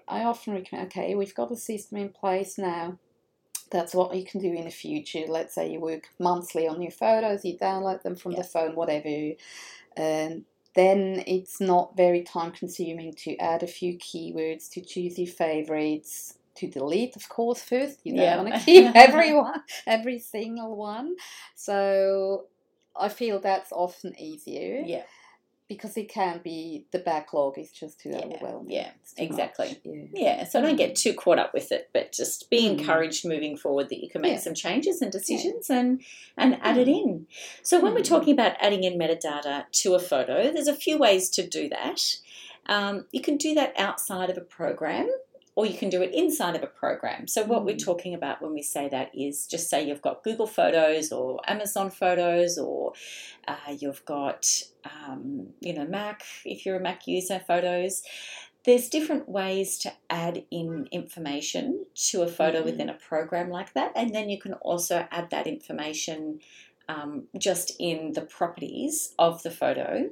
I 0.09 0.25
often 0.25 0.55
recommend. 0.55 0.87
Okay, 0.87 1.15
we've 1.15 1.35
got 1.35 1.51
a 1.53 1.57
system 1.57 1.99
in 1.99 2.09
place 2.09 2.57
now. 2.57 2.99
That's 3.71 3.95
what 3.95 4.15
you 4.15 4.25
can 4.25 4.41
do 4.41 4.53
in 4.53 4.65
the 4.65 4.71
future. 4.71 5.25
Let's 5.29 5.55
say 5.55 5.71
you 5.71 5.81
work 5.81 6.09
monthly 6.19 6.67
on 6.69 6.81
your 6.81 6.93
photos, 6.93 7.45
you 7.45 7.59
download 7.59 8.03
them 8.03 8.17
from 8.17 8.33
the 8.33 8.45
phone, 8.45 8.77
whatever. 8.77 9.33
And 9.97 10.45
then 10.75 11.23
it's 11.27 11.61
not 11.61 11.97
very 11.97 12.23
time 12.23 12.53
consuming 12.53 13.13
to 13.25 13.37
add 13.39 13.63
a 13.63 13.67
few 13.67 13.99
keywords, 13.99 14.71
to 14.71 14.81
choose 14.81 15.19
your 15.19 15.29
favorites, 15.29 16.39
to 16.57 16.69
delete, 16.69 17.17
of 17.17 17.29
course, 17.29 17.63
first. 17.63 18.01
You 18.05 18.15
don't 18.15 18.23
Yeah. 18.23 18.43
want 18.43 18.55
to 18.55 18.61
keep 18.65 18.91
everyone, 18.95 19.63
every 19.87 20.19
single 20.19 20.77
one. 20.77 21.17
So 21.55 22.47
I 22.97 23.09
feel 23.09 23.41
that's 23.41 23.73
often 23.73 24.15
easier 24.21 24.83
Yeah, 24.87 25.03
because 25.69 25.97
it 25.97 26.09
can 26.09 26.41
be 26.45 26.87
the 26.93 26.99
backlog 27.01 27.59
is 27.59 27.73
just 27.73 27.99
too 28.01 28.11
Yeah, 28.11 28.19
overwhelming. 28.27 28.71
yeah, 28.71 28.91
too 28.91 29.25
exactly. 29.25 29.81
Yeah. 29.85 30.05
yeah. 30.13 30.45
So 30.45 30.61
don't 30.63 30.77
get 30.77 30.95
too 30.95 31.15
caught 31.15 31.39
up 31.41 31.53
with 31.55 31.73
it, 31.73 31.91
but 31.93 32.13
just 32.13 32.51
be 32.51 32.63
Mm. 32.63 32.79
encouraged 32.79 33.25
moving 33.27 33.57
forward 33.57 33.89
that 33.89 34.01
you 34.03 34.09
can 34.09 34.21
make 34.23 34.33
Yeah. 34.35 34.39
some 34.39 34.55
changes 34.55 35.03
and 35.03 35.11
decisions 35.11 35.71
and 35.71 36.03
and 36.37 36.59
add 36.63 36.79
it 36.79 36.87
Mm. 36.87 37.03
in. 37.03 37.27
So 37.63 37.81
when 37.81 37.95
we're 37.95 38.01
Mm. 38.01 38.05
talking 38.15 38.33
about 38.35 38.57
adding 38.61 38.85
in 38.85 38.99
metadata 38.99 39.65
to 39.83 39.95
a 39.95 39.99
photo, 39.99 40.53
there's 40.53 40.69
a 40.69 40.77
few 40.77 40.99
ways 40.99 41.31
to 41.31 41.47
do 41.47 41.69
that. 41.71 42.19
Um, 42.67 43.07
you 43.11 43.21
can 43.21 43.37
do 43.37 43.55
that 43.55 43.73
outside 43.79 44.31
of 44.31 44.37
a 44.39 44.41
program. 44.41 45.11
Or 45.57 45.67
you 45.67 45.79
can 45.79 45.89
do 45.89 46.03
it 46.03 46.13
inside 46.13 46.57
of 46.57 46.63
a 46.65 46.67
program. 46.67 47.29
So, 47.29 47.45
what 47.45 47.65
we're 47.65 47.77
Mm. 47.77 47.85
talking 47.85 48.15
about 48.15 48.43
when 48.43 48.53
we 48.55 48.63
say 48.63 48.89
that 48.89 49.11
is 49.15 49.47
just 49.47 49.71
say 49.71 49.87
you've 49.87 50.03
got 50.03 50.25
Google 50.25 50.47
Photos 50.49 51.13
or 51.13 51.41
Amazon 51.47 51.91
Photos, 51.91 52.59
or 52.59 52.93
uh, 53.47 53.73
you've 53.79 54.05
got, 54.05 54.63
um, 54.85 55.55
you 55.61 55.73
know, 55.73 55.85
Mac, 55.85 56.23
if 56.45 56.67
you're 56.67 56.77
a 56.77 56.81
Mac 56.81 57.07
user, 57.07 57.39
Photos 57.39 58.03
there's 58.65 58.89
different 58.89 59.29
ways 59.29 59.77
to 59.77 59.93
add 60.09 60.43
in 60.51 60.89
information 60.91 61.85
to 61.95 62.23
a 62.23 62.27
photo 62.27 62.63
Mhm. 62.63 62.65
within 62.65 62.89
a 62.89 62.95
program 62.95 63.51
like 63.51 63.75
that, 63.75 63.93
and 63.95 64.15
then 64.15 64.31
you 64.31 64.39
can 64.39 64.55
also 64.55 65.07
add 65.11 65.29
that 65.31 65.47
information 65.47 66.41
um, 66.89 67.29
just 67.39 67.73
in 67.79 68.13
the 68.13 68.21
properties 68.23 69.15
of 69.19 69.43
the 69.43 69.51
photo 69.51 70.11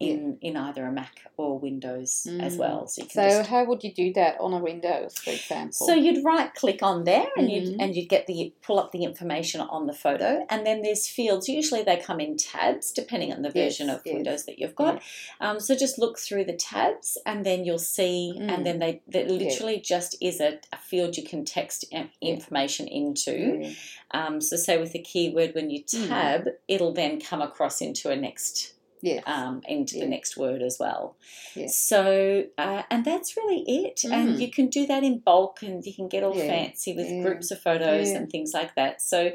in 0.00 0.38
in 0.40 0.56
either 0.56 0.86
a 0.86 0.90
Mac 0.90 1.20
or 1.36 1.58
Windows 1.58 2.26
as 2.40 2.56
Mm. 2.56 2.58
well. 2.58 2.86
So 2.88 3.02
you 3.02 3.08
can 3.08 3.14
So 3.30 3.38
just 3.38 3.50
how 3.50 3.64
would 3.66 3.84
you 3.84 3.92
do 3.92 4.12
that 4.14 4.40
on 4.40 4.54
a 4.54 4.58
Windows, 4.58 5.16
for 5.18 5.30
example? 5.30 5.72
so 5.86 5.92
you'd 5.94 6.24
right 6.24 6.52
click 6.54 6.82
on 6.82 7.04
there 7.04 7.26
and 7.36 7.50
you'd 7.52 7.74
Mhm. 7.74 7.76
and 7.82 7.94
you'd 7.94 8.08
get 8.08 8.26
the 8.26 8.52
pull 8.62 8.78
up 8.80 8.92
the 8.92 9.04
information 9.04 9.60
on 9.60 9.86
the 9.86 9.92
photo 9.92 10.44
and 10.48 10.66
then 10.66 10.80
there's 10.82 11.06
fields. 11.06 11.48
Usually 11.48 11.82
they 11.82 11.98
come 11.98 12.18
in 12.18 12.36
tabs 12.38 12.90
depending 12.92 13.32
on 13.32 13.42
the 13.42 13.50
version 13.50 13.88
Yes, 13.88 13.96
of 13.98 14.02
yes. 14.06 14.14
Windows 14.14 14.44
that 14.46 14.58
you've 14.58 14.74
got. 14.74 15.02
Um, 15.40 15.60
so 15.60 15.74
just 15.76 15.98
look 15.98 16.18
through 16.18 16.44
the 16.46 16.54
tabs 16.56 17.18
and 17.26 17.44
then 17.44 17.64
you'll 17.66 17.78
see 17.78 18.32
Mm. 18.36 18.50
and 18.52 18.66
then 18.66 18.78
they 18.78 19.02
there 19.06 19.28
literally 19.28 19.80
just 19.80 20.16
is 20.22 20.40
a, 20.40 20.58
a 20.72 20.78
field 20.78 21.16
you 21.18 21.24
can 21.24 21.44
text 21.44 21.84
in- 21.90 22.08
Yeah. 22.22 22.32
information 22.32 22.88
into. 22.88 23.60
Yeah. 23.62 23.70
Um, 24.12 24.40
so 24.40 24.56
say 24.56 24.78
with 24.78 24.94
a 24.94 24.98
keyword 24.98 25.54
when 25.54 25.68
you 25.68 25.84
Mm. 25.84 26.08
tab, 26.08 26.48
it'll 26.68 26.92
then 26.92 27.20
come 27.20 27.42
across 27.42 27.82
into 27.82 28.08
a 28.10 28.16
next 28.16 28.72
Yes. 29.02 29.22
um, 29.26 29.62
into 29.68 29.96
Yeah. 29.96 30.04
the 30.04 30.10
next 30.10 30.36
word 30.36 30.62
as 30.62 30.78
well. 30.78 31.16
Yeah. 31.54 31.66
So, 31.68 32.44
uh, 32.58 32.82
and 32.90 33.04
that's 33.04 33.36
really 33.36 33.62
it. 33.66 34.04
And 34.04 34.30
Mm. 34.36 34.40
you 34.40 34.50
can 34.50 34.68
do 34.68 34.86
that 34.86 35.02
in 35.02 35.18
bulk 35.18 35.62
and 35.62 35.84
you 35.84 35.92
can 35.94 36.08
get 36.08 36.22
all 36.22 36.36
Yeah. 36.36 36.46
fancy 36.48 36.92
with 36.94 37.08
groups 37.24 37.50
of 37.50 37.60
photos 37.60 38.10
and 38.10 38.30
things 38.30 38.52
like 38.54 38.74
that. 38.76 39.00
So, 39.02 39.32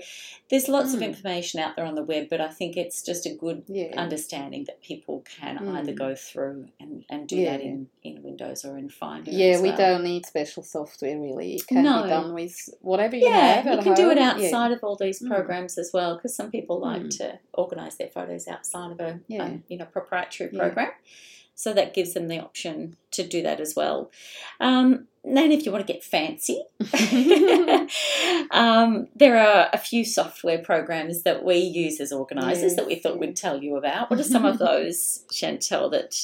there's 0.49 0.69
lots 0.69 0.93
of 0.93 0.99
Mm. 0.99 1.06
information 1.08 1.60
out 1.60 1.75
there 1.75 1.86
on 1.86 1.95
the 1.95 2.04
web, 2.04 2.28
but 2.30 2.39
I 2.41 2.49
think 2.49 2.78
it's 2.78 3.01
just 3.01 3.25
a 3.25 3.34
good 3.34 3.63
understanding 3.97 4.65
that 4.65 4.82
people 4.82 5.23
can 5.39 5.58
Mm. 5.58 5.75
either 5.78 5.93
go 5.93 6.13
through 6.15 6.67
and, 6.80 7.04
and 7.10 7.28
do 7.28 7.43
that 7.45 7.62
in, 7.62 7.88
in 8.04 8.21
Windows 8.21 8.63
or 8.65 8.78
in 8.78 8.89
Finder. 8.89 9.32
Yeah, 9.32 9.60
we 9.62 9.69
well. 9.69 9.78
don't 9.78 10.04
need 10.04 10.25
special 10.25 10.63
software 10.63 11.19
really. 11.19 11.56
It 11.56 11.67
can 11.67 11.84
No. 11.84 12.04
be 12.04 12.10
done 12.10 12.34
with 12.34 12.69
whatever 12.82 13.15
you 13.15 13.25
Yeah, 13.28 13.62
have. 13.62 13.78
you 13.78 13.82
can 13.84 13.93
do 13.95 14.10
it 14.12 14.17
home. 14.19 14.25
Outside 14.36 14.71
of 14.71 14.84
all 14.84 14.95
these 14.95 15.21
Mm. 15.21 15.28
programs 15.30 15.78
as 15.78 15.91
well 15.93 16.15
because 16.15 16.36
some 16.36 16.51
people 16.51 16.80
like 16.80 17.04
Mm. 17.04 17.17
to 17.17 17.39
organise 17.54 17.95
their 17.95 18.10
photos 18.10 18.47
outside 18.47 18.91
of 18.91 18.99
a, 18.99 19.19
Yeah. 19.28 19.47
a 19.47 19.54
own, 19.55 19.63
you 19.67 19.77
know, 19.77 19.85
proprietary 19.85 20.49
Yeah. 20.53 20.59
program. 20.59 20.91
So 21.57 21.71
that 21.73 21.93
gives 21.93 22.13
them 22.13 22.27
the 22.27 22.39
option 22.39 22.97
to 23.11 23.23
do 23.25 23.41
that 23.43 23.61
as 23.61 23.75
well. 23.75 24.11
Um, 24.59 25.07
then, 25.23 25.51
if 25.53 25.65
you 25.65 25.71
want 25.71 25.87
to 25.87 25.93
get 25.93 26.03
fancy, 26.03 26.61
um, 28.51 29.07
there 29.15 29.37
are 29.37 29.69
a 29.73 29.77
few 29.77 30.05
software 30.05 30.59
programs 30.59 31.23
that 31.23 31.43
we 31.43 31.55
use 31.57 31.99
as 31.99 32.11
organisers 32.11 32.75
that 32.75 32.85
we 32.85 32.95
thought 32.95 33.13
yeah. 33.13 33.19
we'd 33.19 33.35
tell 33.35 33.61
you 33.63 33.75
about. 33.77 34.09
What 34.09 34.19
are 34.19 34.23
some 34.23 34.45
of 34.45 34.57
those, 34.69 35.23
Chantal? 35.31 35.89
That 35.89 36.15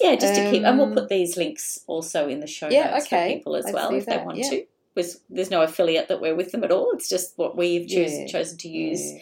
yeah, 0.00 0.14
just 0.16 0.34
to 0.34 0.50
keep, 0.50 0.64
and 0.64 0.78
we'll 0.78 0.88
Um, 0.88 0.94
put 0.94 1.08
these 1.08 1.36
links 1.36 1.80
also 1.86 2.28
in 2.28 2.40
the 2.40 2.46
show 2.46 2.68
Yeah, 2.68 2.90
notes 2.90 3.06
okay. 3.06 3.28
for 3.30 3.36
people 3.38 3.56
as 3.56 3.64
Let's 3.66 3.74
well 3.74 3.94
if 3.94 4.06
they 4.06 4.16
want 4.18 4.38
yeah. 4.38 4.50
to. 4.50 4.66
There's, 4.94 5.20
there's 5.30 5.50
no 5.50 5.62
affiliate 5.62 6.08
that 6.08 6.20
we're 6.20 6.34
with 6.34 6.52
them 6.52 6.64
at 6.64 6.70
all. 6.70 6.90
It's 6.92 7.08
just 7.08 7.38
what 7.38 7.56
we've 7.56 7.88
choose, 7.88 8.12
Yeah, 8.18 8.26
chosen 8.26 8.58
to 8.58 8.68
use. 8.68 9.12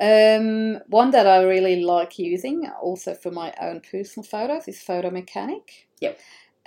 Um, 0.00 0.78
one 0.88 1.10
that 1.10 1.26
I 1.26 1.42
really 1.42 1.82
like 1.82 2.18
using, 2.18 2.68
also 2.80 3.14
for 3.14 3.30
my 3.30 3.54
own 3.60 3.80
personal 3.80 4.24
photos, 4.24 4.66
is 4.68 4.80
Photo 4.80 5.10
Mechanic. 5.10 5.88
Yep. 6.00 6.18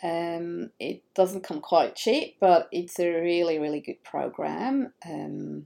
Um, 0.04 0.72
it 0.80 1.04
doesn't 1.14 1.44
come 1.44 1.62
quite 1.62 1.96
cheap, 1.96 2.38
but 2.40 2.68
it's 2.72 3.00
a 3.00 3.10
really, 3.10 3.60
really 3.60 3.82
good 3.82 4.04
program. 4.04 4.94
Um, 5.06 5.66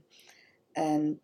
and 0.74 1.18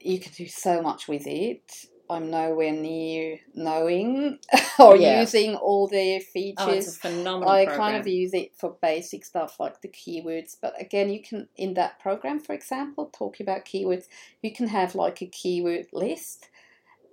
you 0.00 0.18
can 0.18 0.32
do 0.32 0.46
so 0.46 0.82
much 0.82 1.08
with 1.08 1.26
it. 1.26 1.86
I'm 2.10 2.30
nowhere 2.30 2.72
near 2.72 3.40
knowing 3.54 4.38
or 4.78 4.96
Yeah. 4.96 5.20
using 5.20 5.56
all 5.56 5.88
the 5.88 6.20
features. 6.20 6.86
Oh, 6.88 6.90
a 6.90 6.92
phenomenal 6.92 7.48
I 7.50 7.66
program. 7.66 7.76
kind 7.76 7.96
of 7.98 8.06
use 8.08 8.34
it 8.34 8.52
for 8.56 8.76
basic 8.82 9.24
stuff 9.24 9.60
like 9.60 9.82
the 9.82 9.88
keywords, 9.88 10.56
but 10.60 10.80
again, 10.80 11.10
you 11.10 11.22
can 11.22 11.48
in 11.56 11.74
that 11.74 12.00
program, 12.00 12.40
for 12.40 12.54
example, 12.54 13.10
talking 13.16 13.44
about 13.46 13.64
keywords, 13.66 14.06
you 14.42 14.52
can 14.52 14.68
have 14.68 14.94
like 14.94 15.22
a 15.22 15.26
keyword 15.26 15.86
list. 15.92 16.48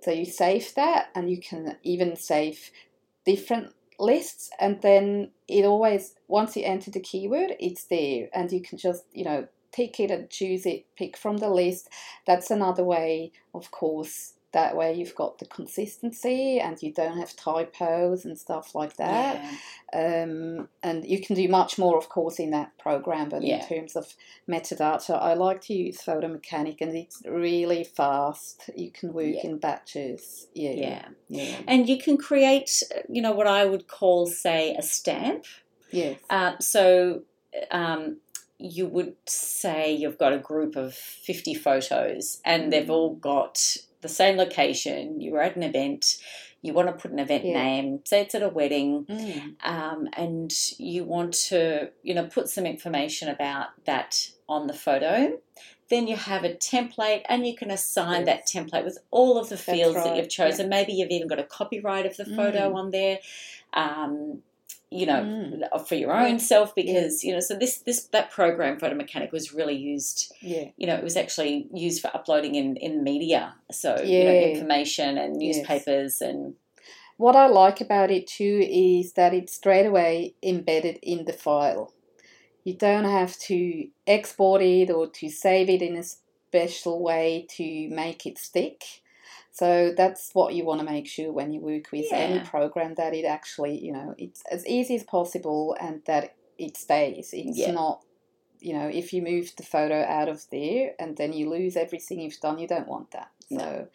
So 0.02 0.12
you 0.12 0.26
save 0.26 0.74
that, 0.76 1.10
and 1.14 1.30
you 1.30 1.40
can 1.40 1.76
even 1.84 2.16
save 2.16 2.70
different 3.26 3.74
lists, 4.00 4.50
and 4.60 4.82
then 4.82 5.32
it 5.48 5.64
always 5.66 6.16
once 6.28 6.56
you 6.56 6.64
enter 6.64 6.90
the 6.92 7.00
keyword, 7.00 7.56
it's 7.60 7.86
there, 7.86 8.28
and 8.34 8.52
you 8.52 8.62
can 8.62 8.78
just 8.78 9.04
you 9.12 9.24
know 9.24 9.48
pick 9.72 10.00
it 10.00 10.10
and 10.12 10.30
choose 10.30 10.66
it, 10.66 10.86
pick 10.96 11.16
from 11.16 11.38
the 11.38 11.50
list. 11.50 11.90
That's 12.26 12.50
another 12.52 12.84
way, 12.84 13.32
of 13.54 13.70
course. 13.72 14.33
That 14.54 14.74
way, 14.76 14.94
you've 14.94 15.14
got 15.16 15.38
the 15.38 15.46
consistency, 15.46 16.58
and 16.60 16.80
you 16.82 16.92
don't 16.92 17.18
have 17.18 17.34
typos 17.36 18.24
and 18.24 18.38
stuff 18.38 18.74
like 18.74 18.96
that 18.96 19.34
Yeah. 19.92 20.22
um, 20.22 20.68
and 20.82 21.04
you 21.04 21.20
can 21.20 21.36
do 21.36 21.46
much 21.48 21.76
more, 21.78 21.96
of 21.98 22.08
course, 22.08 22.38
in 22.40 22.50
that 22.50 22.70
program. 22.78 23.28
But 23.28 23.42
Yeah. 23.42 23.60
in 23.62 23.68
terms 23.68 23.94
of 23.96 24.14
metadata, 24.48 25.14
I 25.30 25.34
like 25.34 25.60
to 25.62 25.74
use 25.74 26.00
Photo 26.00 26.28
Mechanic, 26.28 26.80
and 26.80 26.96
it's 26.96 27.20
really 27.26 27.84
fast. 27.84 28.70
You 28.76 28.90
can 28.90 29.12
work 29.12 29.34
Yeah. 29.36 29.46
in 29.48 29.58
batches. 29.58 30.46
Yeah, 30.54 31.10
yeah. 31.28 31.56
And 31.68 31.88
you 31.88 31.98
can 31.98 32.16
create, 32.16 32.82
you 33.08 33.20
know, 33.22 33.32
what 33.32 33.46
I 33.46 33.64
would 33.66 33.86
call, 33.88 34.26
say, 34.26 34.74
a 34.76 34.82
stamp. 34.82 35.44
yes, 35.90 36.18
Uh, 36.30 36.52
so 36.58 37.22
um, 37.70 38.18
you 38.58 38.86
would 38.86 39.14
say 39.26 39.92
you've 39.92 40.18
got 40.18 40.32
a 40.32 40.38
group 40.38 40.74
of 40.76 40.94
50 40.94 41.54
photos 41.54 42.40
and 42.44 42.72
they've 42.72 42.90
all 42.90 43.14
got 43.14 43.76
the 44.04 44.08
same 44.08 44.36
location. 44.36 45.20
You 45.20 45.32
were 45.32 45.42
at 45.42 45.56
an 45.56 45.64
event. 45.64 46.18
You 46.62 46.72
want 46.72 46.88
to 46.88 46.94
put 46.94 47.10
an 47.10 47.18
event 47.18 47.44
Yeah. 47.44 47.62
name, 47.62 48.00
say 48.04 48.20
it's 48.22 48.34
at 48.34 48.42
a 48.42 48.48
wedding, 48.48 49.04
Mm, 49.06 49.56
um, 49.64 50.08
and 50.14 50.52
you 50.78 51.04
want 51.04 51.34
to, 51.50 51.90
you 52.02 52.14
know, 52.14 52.26
put 52.26 52.48
some 52.48 52.64
information 52.64 53.28
about 53.28 53.68
that 53.84 54.30
on 54.48 54.66
the 54.66 54.72
photo. 54.72 55.38
Then 55.90 56.06
you 56.06 56.16
have 56.16 56.44
a 56.44 56.54
template, 56.54 57.22
and 57.28 57.46
you 57.46 57.54
can 57.54 57.70
assign 57.70 58.24
that 58.24 58.46
template 58.46 58.84
with 58.84 58.98
all 59.10 59.36
of 59.36 59.48
the 59.50 59.58
fields 59.58 59.96
that 60.04 60.16
you've 60.16 60.30
chosen. 60.30 60.68
Maybe 60.70 60.92
you've 60.94 61.10
even 61.10 61.28
got 61.28 61.38
a 61.38 61.44
copyright 61.44 62.06
of 62.06 62.16
the 62.16 62.24
photo 62.24 62.70
Mm. 62.70 62.74
on 62.74 62.90
there. 62.90 63.18
Um, 63.74 64.42
you 64.90 65.06
know, 65.06 65.22
Mm. 65.22 65.86
for 65.86 65.94
your 65.96 66.12
own 66.12 66.32
Yeah. 66.32 66.36
self, 66.36 66.74
because 66.74 67.24
you 67.24 67.32
know, 67.32 67.40
so 67.40 67.54
this 67.56 67.78
this 67.78 68.04
that 68.08 68.30
program 68.30 68.78
Photo 68.78 68.94
Mechanic 68.94 69.32
was 69.32 69.52
really 69.52 69.74
used. 69.76 70.32
yeah, 70.40 70.68
You 70.76 70.86
know, 70.86 70.94
it 70.96 71.02
was 71.04 71.16
actually 71.16 71.68
used 71.72 72.00
for 72.02 72.10
uploading 72.14 72.54
in 72.54 72.76
in 72.76 73.02
media, 73.02 73.54
so 73.72 73.96
you 74.02 74.24
know, 74.24 74.32
Yeah. 74.32 74.48
information 74.52 75.18
and 75.18 75.40
Yes. 75.42 75.56
newspapers 75.56 76.20
and 76.20 76.54
What 77.16 77.36
I 77.36 77.46
like 77.46 77.80
about 77.80 78.10
it 78.10 78.26
too 78.26 78.58
is 78.68 79.12
that 79.12 79.32
it's 79.32 79.54
straight 79.54 79.86
away 79.86 80.34
embedded 80.42 80.98
in 81.00 81.26
the 81.26 81.32
file. 81.32 81.92
You 82.64 82.74
don't 82.74 83.04
have 83.04 83.38
to 83.50 83.88
export 84.06 84.62
it 84.62 84.90
or 84.90 85.06
to 85.08 85.28
save 85.28 85.68
it 85.70 85.80
in 85.80 85.96
a 85.96 86.02
special 86.02 87.00
way 87.00 87.46
to 87.50 87.88
make 87.90 88.26
it 88.26 88.36
stick. 88.38 88.82
So 89.52 89.92
that's 89.96 90.30
what 90.34 90.54
you 90.54 90.64
want 90.64 90.80
to 90.80 90.84
make 90.86 91.06
sure 91.06 91.32
when 91.32 91.52
you 91.52 91.60
work 91.60 91.92
with 91.92 92.06
any 92.12 92.40
program 92.40 92.94
that 92.96 93.14
it 93.14 93.24
actually, 93.24 93.78
you 93.78 93.92
know, 93.92 94.14
it's 94.18 94.42
as 94.50 94.66
easy 94.66 94.96
as 94.96 95.04
possible 95.04 95.76
and 95.80 96.02
that 96.06 96.34
it 96.58 96.76
stays. 96.76 97.30
It's 97.32 97.58
Yeah. 97.58 97.72
not, 97.72 98.04
you 98.60 98.72
know, 98.72 98.88
if 98.88 99.12
you 99.12 99.22
move 99.22 99.52
the 99.56 99.62
photo 99.62 100.02
out 100.02 100.28
of 100.28 100.44
there 100.50 100.94
and 100.98 101.16
then 101.16 101.32
you 101.32 101.50
lose 101.50 101.76
everything 101.76 102.20
you've 102.20 102.40
done, 102.40 102.58
you 102.58 102.66
don't 102.66 102.88
want 102.88 103.10
that. 103.12 103.30
No. 103.50 103.58
So, 103.58 103.88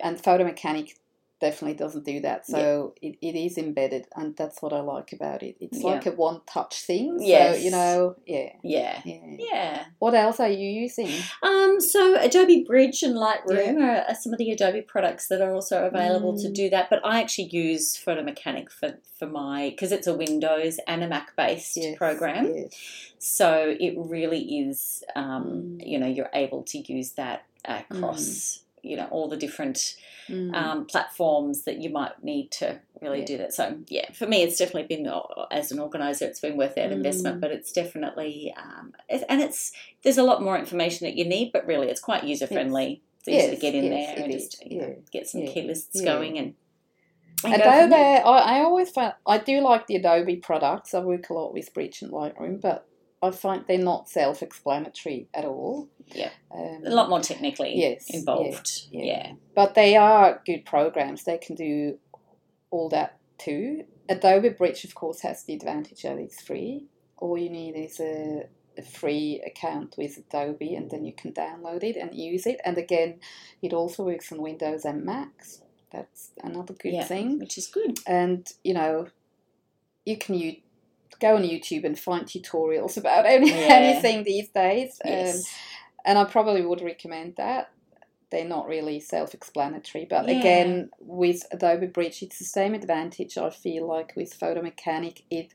and 0.00 0.22
Photo 0.22 0.44
Mechanic 0.44 0.96
definitely 1.42 1.76
doesn't 1.76 2.04
do 2.06 2.20
that. 2.20 2.46
So 2.46 2.94
it, 3.02 3.16
it 3.20 3.34
is 3.46 3.58
embedded, 3.58 4.06
and 4.16 4.34
that's 4.36 4.62
what 4.62 4.72
I 4.72 4.80
like 4.80 5.12
about 5.12 5.42
it. 5.42 5.56
It's 5.60 5.80
Yeah. 5.82 5.90
like 5.92 6.06
a 6.06 6.12
one 6.12 6.40
touch 6.46 6.74
thing. 6.88 7.18
So, 7.18 7.24
Yes. 7.26 7.62
you 7.64 7.70
know, 7.72 8.14
yeah. 8.26 8.50
yeah, 8.62 9.00
Yeah. 9.04 9.36
yeah. 9.52 9.84
What 9.98 10.14
else 10.14 10.38
are 10.40 10.48
you 10.62 10.68
using? 10.84 11.10
Um, 11.42 11.80
so 11.80 12.00
Adobe 12.20 12.64
Bridge 12.64 13.02
and 13.02 13.16
Lightroom 13.16 13.76
are, 13.82 14.02
are 14.08 14.14
some 14.14 14.32
of 14.32 14.38
the 14.38 14.50
Adobe 14.52 14.82
products 14.82 15.28
that 15.28 15.40
are 15.40 15.52
also 15.52 15.76
available 15.84 16.32
to 16.42 16.48
Mm. 16.48 16.54
do 16.54 16.70
that. 16.70 16.88
But 16.88 17.00
I 17.04 17.20
actually 17.20 17.48
use 17.48 17.96
Photo 17.96 18.22
Mechanic 18.22 18.70
for, 18.70 18.98
for 19.18 19.26
my 19.26 19.70
because 19.70 19.90
it's 19.92 20.06
a 20.06 20.14
Windows 20.14 20.78
and 20.86 21.02
a 21.02 21.08
Mac 21.08 21.34
based 21.36 21.76
Yes, 21.76 21.96
program. 21.98 22.44
yes. 22.54 22.72
So 23.18 23.48
it 23.86 23.94
really 23.96 24.42
is, 24.60 25.02
um, 25.16 25.78
Mm. 25.80 25.86
you 25.90 25.98
know, 25.98 26.06
you're 26.16 26.30
able 26.34 26.62
to 26.72 26.78
use 26.78 27.10
that 27.22 27.38
across. 27.64 28.60
You 28.82 28.96
know 28.96 29.08
all 29.10 29.28
the 29.28 29.36
different 29.36 29.96
Mm. 30.28 30.54
um, 30.54 30.86
platforms 30.86 31.64
that 31.64 31.78
you 31.82 31.90
might 31.90 32.22
need 32.22 32.52
to 32.52 32.80
really 33.00 33.18
Yeah. 33.20 33.24
do 33.26 33.38
that. 33.38 33.52
So 33.52 33.76
yeah, 33.88 34.12
for 34.12 34.24
me, 34.28 34.44
it's 34.44 34.56
definitely 34.56 34.96
been 34.96 35.06
uh, 35.08 35.20
as 35.50 35.72
an 35.72 35.80
organizer, 35.80 36.26
it's 36.26 36.38
been 36.38 36.56
worth 36.56 36.76
that 36.76 36.92
investment. 36.92 37.38
Mm. 37.38 37.40
But 37.40 37.50
it's 37.50 37.72
definitely 37.72 38.54
um, 38.56 38.94
and 39.28 39.42
it's 39.42 39.72
there's 40.04 40.18
a 40.18 40.22
lot 40.22 40.40
more 40.40 40.56
information 40.56 41.06
that 41.08 41.16
you 41.16 41.24
need, 41.24 41.50
but 41.52 41.66
really, 41.66 41.88
it's 41.88 42.00
quite 42.00 42.22
user 42.22 42.46
friendly. 42.46 43.02
It's 43.18 43.28
easy 43.28 43.50
to 43.56 43.60
get 43.60 43.74
in 43.74 43.84
yes, 43.84 44.14
there 44.14 44.24
and 44.24 44.34
is, 44.34 44.42
just 44.48 44.64
you 44.64 44.80
know, 44.80 44.88
yeah. 44.88 44.94
get 45.12 45.28
some 45.28 45.40
Yeah, 45.42 45.52
key 45.52 45.62
lists 45.62 46.00
going 46.00 46.38
and. 46.38 46.54
and 47.44 47.54
Adobe. 47.54 47.94
I, 47.94 48.58
I 48.58 48.58
always 48.60 48.90
find 48.90 49.14
I 49.26 49.38
do 49.38 49.60
like 49.60 49.86
the 49.88 49.96
Adobe 49.96 50.36
products. 50.36 50.94
I 50.94 51.00
work 51.00 51.30
a 51.30 51.34
lot 51.34 51.52
with 51.52 51.74
Bridge 51.74 52.00
and 52.02 52.12
Lightroom, 52.12 52.60
but 52.60 52.86
I 53.22 53.30
find 53.30 53.64
they're 53.68 53.78
not 53.78 54.08
self-explanatory 54.08 55.28
at 55.32 55.44
all. 55.44 55.88
Yeah. 56.08 56.30
um, 56.54 56.82
a 56.84 56.90
lot 56.90 57.08
more 57.08 57.20
technically 57.20 57.78
Yes, 57.78 58.10
involved. 58.10 58.88
yeah. 58.90 59.04
yeah. 59.04 59.32
but 59.54 59.74
they 59.74 59.96
are 59.96 60.42
good 60.44 60.64
programs. 60.66 61.24
They 61.24 61.38
can 61.38 61.54
do 61.54 61.98
all 62.70 62.88
that 62.90 63.18
too. 63.38 63.84
Adobe 64.08 64.50
Bridge, 64.50 64.84
of 64.84 64.94
course, 64.94 65.20
has 65.20 65.44
the 65.44 65.54
advantage 65.54 66.02
that 66.02 66.18
it's 66.18 66.42
free. 66.42 66.86
All 67.18 67.38
you 67.38 67.48
need 67.48 67.76
is 67.76 68.00
a, 68.00 68.46
a 68.76 68.82
free 68.82 69.40
account 69.46 69.94
with 69.96 70.18
Adobe, 70.18 70.74
and 70.74 70.90
then 70.90 71.04
you 71.04 71.12
can 71.12 71.32
download 71.32 71.84
it 71.84 71.96
and 71.96 72.12
use 72.14 72.44
it. 72.46 72.60
And 72.64 72.76
again, 72.76 73.20
it 73.62 73.72
also 73.72 74.02
works 74.04 74.32
on 74.32 74.42
Windows 74.42 74.84
and 74.84 75.04
Macs. 75.04 75.62
That's 75.92 76.30
another 76.42 76.74
good 76.74 76.92
Yeah. 76.94 77.04
thing. 77.04 77.38
which 77.38 77.56
is 77.56 77.68
good. 77.68 77.98
And 78.06 78.46
you 78.64 78.74
know, 78.74 79.06
you 80.04 80.16
can 80.18 80.34
you 80.34 80.56
go 81.22 81.36
on 81.36 81.42
YouTube 81.42 81.84
and 81.84 81.98
find 81.98 82.26
tutorials 82.26 82.96
about 83.02 83.24
any, 83.26 83.50
Yeah. 83.50 83.74
anything 83.74 84.24
these 84.24 84.48
days. 84.50 85.00
Um, 85.04 85.40
and 86.04 86.18
I 86.18 86.24
probably 86.24 86.62
would 86.66 86.82
recommend 86.82 87.36
that. 87.36 87.70
They're 88.30 88.44
not 88.56 88.66
really 88.66 88.98
self 89.00 89.34
explanatory, 89.34 90.06
but 90.08 90.26
Yeah. 90.28 90.38
again, 90.38 90.90
with 91.00 91.44
Adobe 91.52 91.86
Bridge, 91.86 92.22
it's 92.22 92.38
the 92.38 92.44
same 92.46 92.74
advantage 92.74 93.36
I 93.38 93.50
feel 93.50 93.86
like 93.86 94.14
with 94.16 94.32
Photo 94.34 94.62
Mechanic. 94.62 95.22
It 95.30 95.52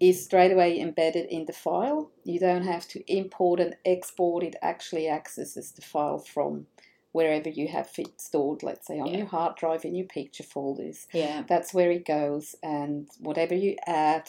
is 0.00 0.24
straight 0.24 0.50
away 0.52 0.80
embedded 0.80 1.26
in 1.30 1.44
the 1.46 1.52
file. 1.52 2.10
You 2.24 2.40
don't 2.40 2.64
have 2.64 2.88
to 2.88 2.98
import 3.12 3.60
and 3.60 3.76
export, 3.84 4.42
it 4.42 4.56
actually 4.62 5.08
accesses 5.08 5.72
the 5.72 5.82
file 5.82 6.18
from 6.18 6.66
wherever 7.12 7.48
you 7.48 7.68
have 7.68 7.90
it 7.98 8.20
stored, 8.20 8.62
let's 8.64 8.86
say 8.88 8.98
on 8.98 9.06
Yeah. 9.06 9.18
your 9.18 9.26
hard 9.26 9.54
drive, 9.56 9.84
in 9.84 9.94
your 9.94 10.06
picture 10.06 10.42
folders. 10.42 11.06
yeah. 11.12 11.44
That's 11.46 11.72
where 11.72 11.92
it 11.92 12.04
goes, 12.04 12.56
and 12.62 13.08
whatever 13.20 13.54
you 13.54 13.76
add, 13.86 14.28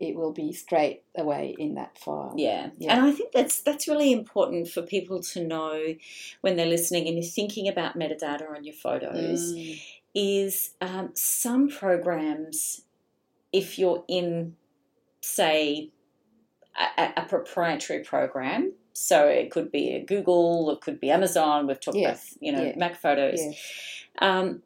it 0.00 0.14
will 0.14 0.32
be 0.32 0.52
straight 0.52 1.02
away 1.16 1.54
in 1.58 1.74
that 1.74 1.98
file. 1.98 2.34
Yeah. 2.36 2.70
Yeah. 2.78 2.96
and 2.96 3.06
I 3.06 3.12
think 3.12 3.32
that's 3.32 3.60
that's 3.60 3.88
really 3.88 4.12
important 4.12 4.68
for 4.68 4.82
people 4.82 5.20
to 5.22 5.44
know 5.44 5.94
when 6.40 6.56
they're 6.56 6.66
listening 6.66 7.06
and 7.06 7.16
you're 7.16 7.24
thinking 7.24 7.68
about 7.68 7.98
metadata 7.98 8.48
on 8.54 8.64
your 8.64 8.74
photos. 8.74 9.52
Mm. 9.52 9.82
Is 10.14 10.70
um, 10.80 11.10
some 11.14 11.68
programs, 11.68 12.82
if 13.52 13.78
you're 13.78 14.04
in, 14.08 14.56
say, 15.20 15.90
a, 16.96 17.12
a- 17.18 17.26
proprietary 17.28 18.02
program, 18.02 18.72
so 18.94 19.28
it 19.28 19.50
could 19.50 19.70
be 19.70 19.94
a 19.94 20.04
Google, 20.04 20.70
it 20.70 20.80
could 20.80 20.98
be 20.98 21.10
Amazon. 21.10 21.66
We've 21.66 21.78
talked 21.78 21.98
Yes, 21.98 22.32
about 22.32 22.42
you 22.42 22.52
know 22.52 22.62
yeah, 22.64 22.72
Mac 22.76 22.96
Photos. 22.96 23.38
Yes. 23.40 23.56
Um, 24.18 24.62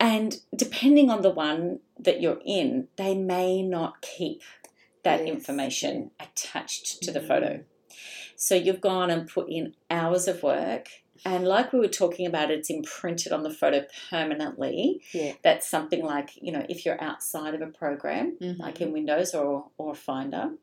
and 0.00 0.36
depending 0.54 1.10
on 1.10 1.22
the 1.22 1.30
one 1.30 1.78
that 1.98 2.20
you're 2.20 2.40
in, 2.44 2.88
they 2.96 3.14
may 3.14 3.62
not 3.62 4.00
keep 4.02 4.42
that 5.02 5.20
Yes. 5.20 5.28
information 5.28 6.10
attached 6.20 7.02
to 7.02 7.10
the 7.12 7.20
Mm. 7.20 7.28
photo. 7.28 7.64
So 8.34 8.54
you've 8.54 8.80
gone 8.80 9.10
and 9.10 9.28
put 9.28 9.48
in 9.48 9.74
hours 9.90 10.28
of 10.28 10.42
work, 10.42 10.88
and 11.24 11.46
like 11.48 11.72
we 11.72 11.78
were 11.78 11.88
talking 11.88 12.26
about, 12.26 12.50
it's 12.50 12.68
imprinted 12.68 13.32
on 13.32 13.42
the 13.42 13.50
photo 13.50 13.86
permanently. 14.10 15.00
Yeah. 15.12 15.32
That's 15.42 15.66
something 15.66 16.04
like, 16.04 16.30
you 16.42 16.52
know, 16.52 16.66
if 16.68 16.84
you're 16.84 17.00
outside 17.02 17.54
of 17.54 17.62
a 17.62 17.66
program, 17.68 18.36
Mhm. 18.40 18.58
like 18.58 18.80
in 18.80 18.92
Windows 18.92 19.34
or, 19.34 19.70
or 19.78 19.94
Finder, 19.94 20.54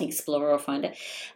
Explorer 0.00 0.50
or 0.52 0.58
Finder, 0.58 0.92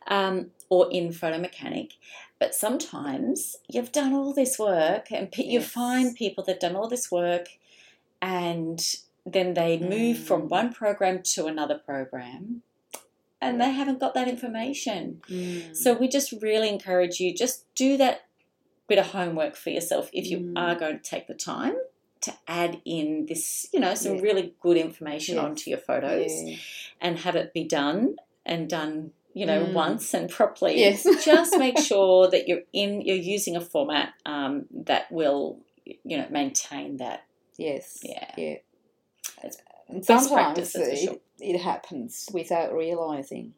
um, 0.08 0.50
or 0.68 0.90
in 0.90 1.12
Photo 1.12 1.38
Mechanic. 1.38 1.92
But 2.38 2.54
sometimes 2.54 3.56
you've 3.68 3.92
done 3.92 4.12
all 4.12 4.34
this 4.34 4.58
work, 4.58 5.10
and 5.10 5.30
pe- 5.32 5.44
you 5.44 5.60
Yes. 5.60 5.70
find 5.70 6.14
people 6.14 6.44
that've 6.44 6.60
done 6.60 6.76
all 6.76 6.88
this 6.88 7.10
work, 7.10 7.48
and 8.20 8.82
then 9.26 9.54
they 9.54 9.76
move 9.78 10.18
from 10.18 10.42
Mm. 10.42 10.48
one 10.48 10.72
program 10.72 11.22
to 11.34 11.46
another 11.46 11.76
program, 11.78 12.62
and 13.40 13.60
they 13.60 13.70
haven't 13.70 13.98
got 14.00 14.14
that 14.14 14.28
information. 14.28 15.20
Mm. 15.28 15.74
So 15.76 15.92
we 15.94 16.08
just 16.08 16.32
really 16.40 16.68
encourage 16.68 17.20
you 17.20 17.34
just 17.34 17.72
do 17.74 17.96
that 17.98 18.22
bit 18.88 18.98
of 18.98 19.06
homework 19.08 19.56
for 19.56 19.70
yourself 19.70 20.08
if 20.12 20.30
you 20.30 20.38
Mm. 20.38 20.52
are 20.56 20.74
going 20.76 20.98
to 21.00 21.02
take 21.02 21.26
the 21.26 21.34
time 21.34 21.76
to 22.20 22.32
add 22.46 22.80
in 22.84 23.26
this, 23.26 23.66
you 23.72 23.80
know, 23.80 23.94
some 23.94 24.16
Yeah. 24.16 24.22
really 24.22 24.54
good 24.60 24.76
information 24.76 25.34
Yes. 25.36 25.44
onto 25.44 25.70
your 25.70 25.78
photos 25.80 26.32
Yeah. 26.42 26.56
and 27.00 27.18
have 27.20 27.36
it 27.36 27.52
be 27.52 27.64
done 27.64 28.16
and 28.44 28.68
done, 28.70 29.12
you 29.34 29.44
know, 29.44 29.64
Mm. 29.66 29.72
once 29.74 30.14
and 30.14 30.30
properly. 30.30 30.78
Yes. 30.78 31.02
just 31.24 31.58
make 31.58 31.78
sure 31.78 32.30
that 32.30 32.46
you're 32.48 32.62
in 32.72 33.00
you're 33.02 33.16
using 33.16 33.54
a 33.56 33.60
format 33.60 34.14
um, 34.24 34.66
that 34.70 35.10
will 35.10 35.58
you 35.84 36.16
know 36.16 36.26
maintain 36.30 36.96
that. 36.98 37.24
Yes. 37.58 38.00
Yeah. 38.02 38.30
Yeah. 38.36 38.56
It's 39.42 40.06
sometimes 40.06 40.28
practice, 40.32 40.72
that's 40.72 41.04
for 41.04 41.12
it, 41.14 41.22
it 41.40 41.58
happens 41.60 42.28
without 42.32 42.74
realizing. 42.74 43.54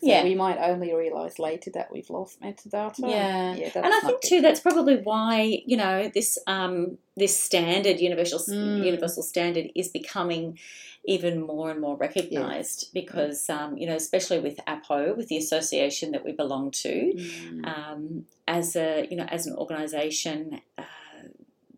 So 0.00 0.06
Yeah. 0.06 0.22
we 0.24 0.34
might 0.34 0.58
only 0.58 0.92
realize 0.92 1.38
later 1.38 1.70
that 1.74 1.90
we've 1.90 2.10
lost 2.10 2.40
metadata. 2.40 2.98
Yeah. 2.98 3.54
yeah 3.54 3.70
and 3.74 3.86
I 3.86 4.00
think 4.00 4.20
good. 4.22 4.28
too 4.28 4.40
that's 4.42 4.60
probably 4.60 4.96
why 4.96 5.62
you 5.66 5.76
know 5.76 6.10
this 6.12 6.38
um, 6.46 6.98
this 7.16 7.38
standard 7.38 7.98
universal 8.00 8.38
Mm. 8.40 8.84
universal 8.84 9.22
standard 9.22 9.70
is 9.74 9.88
becoming 9.88 10.58
even 11.04 11.40
more 11.40 11.70
and 11.70 11.80
more 11.80 11.96
recognised 11.96 12.90
because 12.92 13.48
um, 13.48 13.78
you 13.78 13.86
know 13.86 13.96
especially 13.96 14.40
with 14.40 14.60
APO 14.66 15.14
with 15.14 15.28
the 15.28 15.38
association 15.38 16.12
that 16.12 16.24
we 16.24 16.32
belong 16.32 16.70
to 16.84 17.12
Mm. 17.14 17.66
um, 17.66 18.26
as 18.46 18.76
a 18.76 19.06
you 19.10 19.16
know 19.16 19.24
as 19.24 19.46
an 19.46 19.54
organisation 19.56 20.60
uh, 20.76 20.82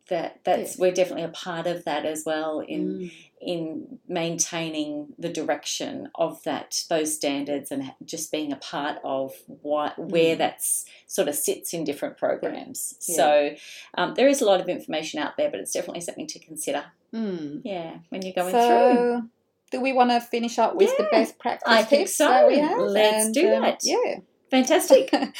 that 0.08 0.40
that's 0.44 0.76
Yeah. 0.76 0.80
we're 0.80 0.92
definitely 0.92 1.24
a 1.24 1.28
part 1.28 1.66
of 1.68 1.84
that 1.84 2.04
as 2.04 2.24
well 2.26 2.58
in 2.60 2.82
Mm. 2.98 3.12
In 3.40 3.98
maintaining 4.06 5.14
the 5.18 5.28
direction 5.30 6.10
of 6.14 6.42
that 6.44 6.84
those 6.90 7.14
standards 7.14 7.70
and 7.70 7.92
just 8.04 8.30
being 8.30 8.52
a 8.52 8.56
part 8.56 8.98
of 9.02 9.32
what 9.46 9.98
where 9.98 10.34
Mm. 10.34 10.38
that's 10.38 10.84
sort 11.06 11.26
of 11.28 11.34
sits 11.34 11.72
in 11.72 11.84
different 11.84 12.18
programs. 12.18 12.94
Yeah. 13.08 13.16
So 13.16 13.50
um, 13.94 14.14
there 14.14 14.28
is 14.28 14.40
a 14.42 14.44
lot 14.44 14.60
of 14.60 14.68
information 14.68 15.20
out 15.20 15.36
there, 15.38 15.50
but 15.50 15.58
it's 15.60 15.72
definitely 15.72 16.02
something 16.02 16.26
to 16.26 16.38
consider. 16.38 16.84
Mm. 17.14 17.62
Yeah, 17.64 17.98
when 18.10 18.22
you're 18.22 18.34
going 18.34 18.52
through. 18.52 19.28
do 19.70 19.80
we 19.80 19.92
want 19.92 20.10
to 20.10 20.20
finish 20.20 20.58
up 20.58 20.74
with 20.76 20.94
the 20.98 21.08
best 21.10 21.38
practice 21.38 21.64
I 21.66 21.82
think 21.82 22.02
tips 22.08 22.16
so. 22.16 22.24
that 22.28 22.46
we 22.46 22.58
have? 22.58 22.78
Let's 22.78 23.26
And, 23.26 23.34
do 23.34 23.54
um, 23.54 23.62
that. 23.62 23.80
Yeah. 23.82 24.16
Fantastic. 24.50 25.12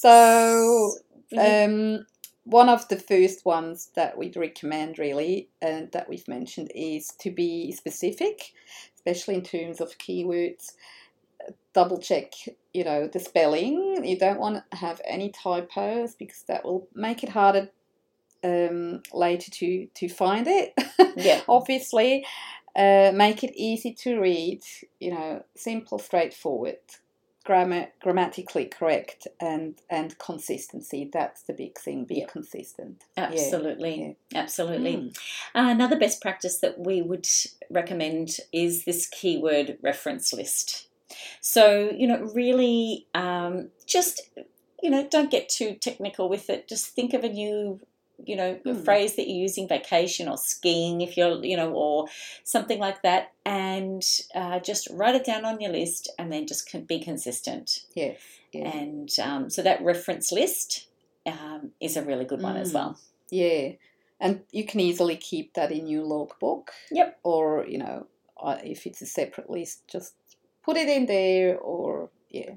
So, 0.00 0.92
um, 1.36 2.06
one 2.48 2.70
of 2.70 2.88
the 2.88 2.96
first 2.96 3.44
ones 3.44 3.90
that 3.94 4.16
we'd 4.16 4.36
recommend, 4.36 4.98
really, 4.98 5.48
and 5.60 5.92
that 5.92 6.08
we've 6.08 6.26
mentioned, 6.26 6.72
is 6.74 7.08
to 7.18 7.30
be 7.30 7.72
specific, 7.72 8.54
especially 8.94 9.34
in 9.34 9.42
terms 9.42 9.82
of 9.82 9.98
keywords. 9.98 10.72
Double 11.74 11.98
check, 11.98 12.32
you 12.72 12.84
know, 12.84 13.06
the 13.06 13.20
spelling. 13.20 14.02
You 14.02 14.18
don't 14.18 14.40
want 14.40 14.62
to 14.70 14.76
have 14.78 15.00
any 15.04 15.30
typos 15.30 16.14
because 16.14 16.42
that 16.48 16.64
will 16.64 16.88
make 16.94 17.22
it 17.22 17.28
harder 17.28 17.68
um, 18.42 19.02
later 19.12 19.50
to 19.50 19.86
to 19.86 20.08
find 20.08 20.46
it. 20.46 20.72
Yeah. 21.16 21.42
Obviously, 21.48 22.24
uh, 22.74 23.12
make 23.14 23.44
it 23.44 23.52
easy 23.54 23.92
to 23.92 24.20
read. 24.20 24.62
You 25.00 25.10
know, 25.10 25.44
simple, 25.54 25.98
straightforward 25.98 26.78
grammar 27.48 27.86
grammatically 28.02 28.66
correct 28.66 29.26
and 29.40 29.80
and 29.88 30.18
consistency 30.18 31.08
that's 31.10 31.42
the 31.44 31.54
big 31.54 31.78
thing 31.78 32.04
be 32.04 32.16
Yep. 32.16 32.28
consistent 32.30 33.04
Yeah. 33.16 33.24
Absolutely. 33.28 34.16
Absolutely. 34.34 34.94
Mm. 34.96 35.08
Uh, 35.54 35.68
another 35.76 35.98
best 35.98 36.20
practice 36.20 36.58
that 36.58 36.78
we 36.78 37.00
would 37.00 37.26
recommend 37.70 38.26
is 38.52 38.84
this 38.84 39.08
keyword 39.08 39.78
reference 39.82 40.32
list. 40.32 40.88
So, 41.40 41.90
you 42.00 42.06
know, 42.06 42.20
really 42.34 43.06
um, 43.14 43.70
just, 43.86 44.16
you 44.82 44.90
know, 44.90 45.08
don't 45.08 45.30
get 45.30 45.48
too 45.48 45.70
technical 45.74 46.28
with 46.28 46.50
it. 46.50 46.68
Just 46.68 46.86
think 46.94 47.14
of 47.14 47.24
a 47.24 47.28
new, 47.28 47.80
you 48.24 48.36
know, 48.36 48.54
Mm. 48.64 48.84
phrase 48.84 49.16
that 49.16 49.28
you're 49.28 49.42
using 49.42 49.68
vacation 49.68 50.28
or 50.28 50.36
skiing, 50.36 51.00
if 51.00 51.16
you're, 51.16 51.44
you 51.44 51.56
know, 51.56 51.72
or 51.72 52.06
something 52.44 52.78
like 52.78 53.02
that, 53.02 53.32
and 53.44 54.02
uh, 54.34 54.58
just 54.60 54.88
write 54.90 55.14
it 55.14 55.24
down 55.24 55.44
on 55.44 55.60
your 55.60 55.70
list 55.72 56.10
and 56.18 56.32
then 56.32 56.46
just 56.46 56.70
be 56.86 56.98
consistent. 57.00 57.84
yes 57.94 58.18
yeah. 58.52 58.68
And 58.78 59.10
um, 59.20 59.50
so 59.50 59.62
that 59.62 59.82
reference 59.82 60.32
list 60.32 60.88
um, 61.26 61.72
is 61.80 61.96
a 61.98 62.02
really 62.02 62.24
good 62.24 62.40
one 62.42 62.56
as 62.56 62.70
Mm. 62.70 62.74
well. 62.74 62.98
yeah 63.30 63.72
and 64.20 64.40
you 64.50 64.64
can 64.64 64.80
easily 64.80 65.16
keep 65.16 65.52
that 65.54 65.70
in 65.70 65.86
your 65.86 66.02
logbook 66.02 66.72
Yep. 66.90 67.18
or 67.22 67.66
you 67.68 67.78
know 67.78 68.06
uh, 68.42 68.58
if 68.64 68.86
it's 68.86 69.02
a 69.02 69.06
separate 69.06 69.48
list 69.50 69.86
just 69.86 70.14
put 70.64 70.76
it 70.76 70.88
in 70.88 71.06
there 71.06 71.56
or 71.58 72.10
yeah 72.30 72.54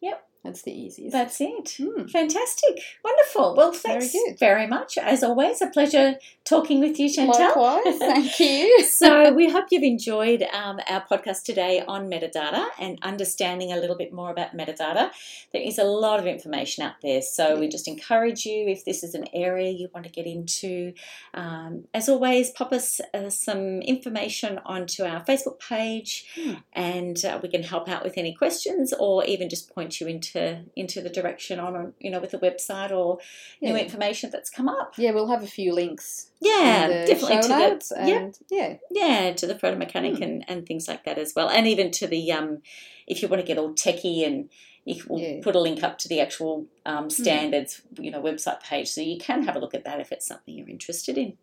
Yep. 0.00 0.28
That's 0.44 0.62
the 0.62 0.72
easiest 0.72 1.12
That's 1.12 1.40
it. 1.40 1.64
Mm. 1.80 2.10
Fantastic. 2.10 2.78
Wonderful. 3.02 3.54
Well, 3.56 3.72
Very 3.72 4.00
thanks 4.00 4.12
good. 4.12 4.38
very 4.38 4.66
much. 4.66 4.98
As 4.98 5.22
always, 5.24 5.62
a 5.62 5.68
pleasure 5.68 6.16
talking 6.44 6.80
with 6.80 6.98
you, 7.00 7.08
Chantal. 7.10 7.40
likewise 7.40 7.98
thank 7.98 8.38
you 8.38 8.84
so, 8.84 9.32
we 9.32 9.50
hope 9.50 9.66
you've 9.70 9.82
enjoyed 9.82 10.42
um, 10.52 10.78
our 10.88 11.02
podcast 11.06 11.44
today 11.44 11.82
on 11.88 12.10
metadata 12.10 12.66
and 12.78 12.98
understanding 13.02 13.72
a 13.72 13.76
little 13.76 13.96
bit 13.96 14.12
more 14.12 14.30
about 14.30 14.54
metadata. 14.54 15.10
There 15.54 15.62
is 15.62 15.78
a 15.78 15.84
lot 15.84 16.20
of 16.20 16.26
information 16.26 16.84
out 16.84 16.96
there, 17.02 17.22
so 17.22 17.58
we 17.58 17.66
just 17.68 17.88
encourage 17.88 18.44
you 18.44 18.68
if 18.68 18.84
this 18.84 19.02
is 19.02 19.14
an 19.14 19.24
area 19.32 19.70
you 19.70 19.88
want 19.94 20.04
to 20.04 20.12
get 20.12 20.26
into. 20.26 20.92
Um, 21.32 21.84
as 21.94 22.08
always, 22.10 22.50
pop 22.50 22.72
us 22.72 23.00
uh, 23.14 23.30
some 23.30 23.80
information 23.80 24.60
onto 24.66 25.04
our 25.04 25.24
Facebook 25.24 25.58
page, 25.60 26.26
Hmm. 26.34 26.54
and 26.74 27.24
uh, 27.24 27.38
we 27.42 27.48
can 27.48 27.62
help 27.62 27.88
out 27.88 28.04
with 28.04 28.18
any 28.18 28.34
questions, 28.34 28.92
or 28.92 29.24
even 29.24 29.48
just 29.48 29.74
point 29.74 30.00
you 30.00 30.06
into 30.06 30.33
into 30.76 31.00
the 31.00 31.08
direction 31.10 31.58
on 31.60 31.92
you 31.98 32.10
know 32.10 32.20
with 32.20 32.30
the 32.32 32.38
website 32.38 32.90
or 32.90 33.18
new 33.62 33.74
information 33.76 34.30
that's 34.30 34.50
come 34.50 34.68
up. 34.68 34.94
yeah 34.98 35.10
we'll 35.12 35.28
have 35.28 35.42
a 35.42 35.46
few 35.46 35.72
links 35.72 36.30
Yeah, 36.40 37.04
definitely 37.06 37.40
to 37.42 37.48
the 37.48 37.94
and 37.98 38.38
yeah 38.50 38.76
yeah, 38.90 39.32
to 39.32 39.46
the 39.46 39.58
Photo 39.58 39.76
Mechanic 39.76 40.16
Hmm. 40.16 40.22
and, 40.22 40.44
and 40.48 40.66
things 40.66 40.86
like 40.88 41.04
that 41.04 41.18
as 41.18 41.32
well. 41.34 41.48
And 41.48 41.66
even 41.66 41.90
to 41.92 42.06
the, 42.06 42.30
um, 42.32 42.62
if 43.06 43.22
you 43.22 43.28
want 43.28 43.40
to 43.40 43.46
get 43.46 43.58
all 43.58 43.72
techie 43.74 44.24
and 44.26 44.50
you 44.84 44.94
can, 45.00 45.06
we'll 45.08 45.20
Yeah. 45.22 45.40
put 45.42 45.56
a 45.56 45.60
link 45.60 45.82
up 45.82 45.98
to 45.98 46.08
the 46.08 46.20
actual 46.20 46.66
um, 46.86 47.08
standards, 47.10 47.80
you 47.98 48.10
know, 48.10 48.22
website 48.22 48.62
page. 48.62 48.88
So 48.88 49.00
you 49.00 49.18
can 49.18 49.42
have 49.44 49.56
a 49.56 49.58
look 49.58 49.74
at 49.74 49.84
that 49.84 50.00
if 50.00 50.12
it's 50.12 50.26
something 50.26 50.54
you're 50.56 50.68
interested 50.68 51.16
in. 51.18 51.36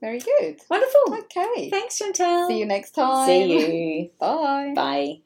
very 0.00 0.18
good 0.20 0.60
Wonderful. 0.70 1.14
okay 1.24 1.70
Thanks, 1.70 1.98
Chantal. 1.98 2.48
see 2.48 2.58
you 2.58 2.66
next 2.66 2.92
time 2.92 3.26
See 3.26 3.44
you. 3.52 4.10
bye 4.20 4.72
Bye. 4.74 5.23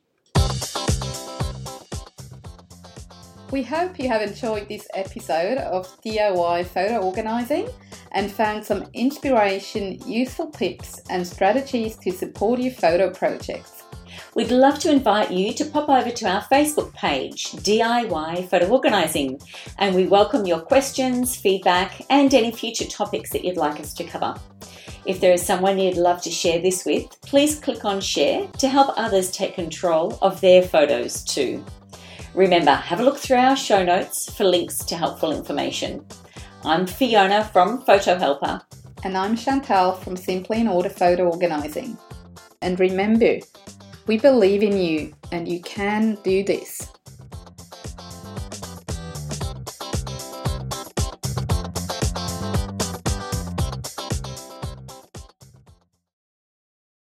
We 3.50 3.62
hope 3.62 3.98
you 3.98 4.08
have 4.08 4.20
enjoyed 4.20 4.68
this 4.68 4.86
episode 4.92 5.56
of 5.56 5.86
DIY 6.02 6.66
photo 6.66 6.98
organizing 6.98 7.66
and 8.12 8.30
found 8.30 8.62
some 8.62 8.84
inspiration, 8.92 9.98
useful 10.06 10.50
tips, 10.50 11.00
and 11.08 11.26
strategies 11.26 11.96
to 11.96 12.12
support 12.12 12.60
your 12.60 12.74
photo 12.74 13.08
projects. 13.08 13.84
We'd 14.34 14.50
love 14.50 14.78
to 14.80 14.92
invite 14.92 15.30
you 15.30 15.54
to 15.54 15.64
pop 15.64 15.88
over 15.88 16.10
to 16.10 16.28
our 16.28 16.42
Facebook 16.42 16.92
page, 16.92 17.52
DIY 17.52 18.50
Photo 18.50 18.68
Organising, 18.68 19.40
and 19.78 19.96
we 19.96 20.06
welcome 20.06 20.44
your 20.44 20.60
questions, 20.60 21.34
feedback, 21.34 22.02
and 22.10 22.34
any 22.34 22.50
future 22.52 22.84
topics 22.84 23.30
that 23.30 23.46
you'd 23.46 23.56
like 23.56 23.80
us 23.80 23.94
to 23.94 24.04
cover. 24.04 24.34
If 25.06 25.20
there 25.20 25.32
is 25.32 25.42
someone 25.42 25.78
you'd 25.78 25.96
love 25.96 26.20
to 26.22 26.30
share 26.30 26.60
this 26.60 26.84
with, 26.84 27.18
please 27.22 27.58
click 27.58 27.86
on 27.86 28.02
share 28.02 28.46
to 28.58 28.68
help 28.68 28.92
others 28.98 29.30
take 29.30 29.54
control 29.54 30.18
of 30.20 30.38
their 30.42 30.62
photos 30.62 31.24
too. 31.24 31.64
Remember, 32.38 32.70
have 32.70 33.00
a 33.00 33.02
look 33.02 33.18
through 33.18 33.38
our 33.38 33.56
show 33.56 33.82
notes 33.82 34.32
for 34.32 34.44
links 34.44 34.78
to 34.84 34.96
helpful 34.96 35.32
information. 35.32 36.06
I'm 36.62 36.86
Fiona 36.86 37.42
from 37.42 37.82
Photo 37.82 38.16
Helper. 38.16 38.60
And 39.02 39.18
I'm 39.18 39.34
Chantal 39.34 39.94
from 39.94 40.16
Simply 40.16 40.60
in 40.60 40.68
Order 40.68 40.88
Photo 40.88 41.28
Organizing. 41.28 41.98
And 42.62 42.78
remember, 42.78 43.38
we 44.06 44.18
believe 44.18 44.62
in 44.62 44.76
you 44.76 45.12
and 45.32 45.48
you 45.48 45.60
can 45.62 46.16
do 46.22 46.44
this. 46.44 46.88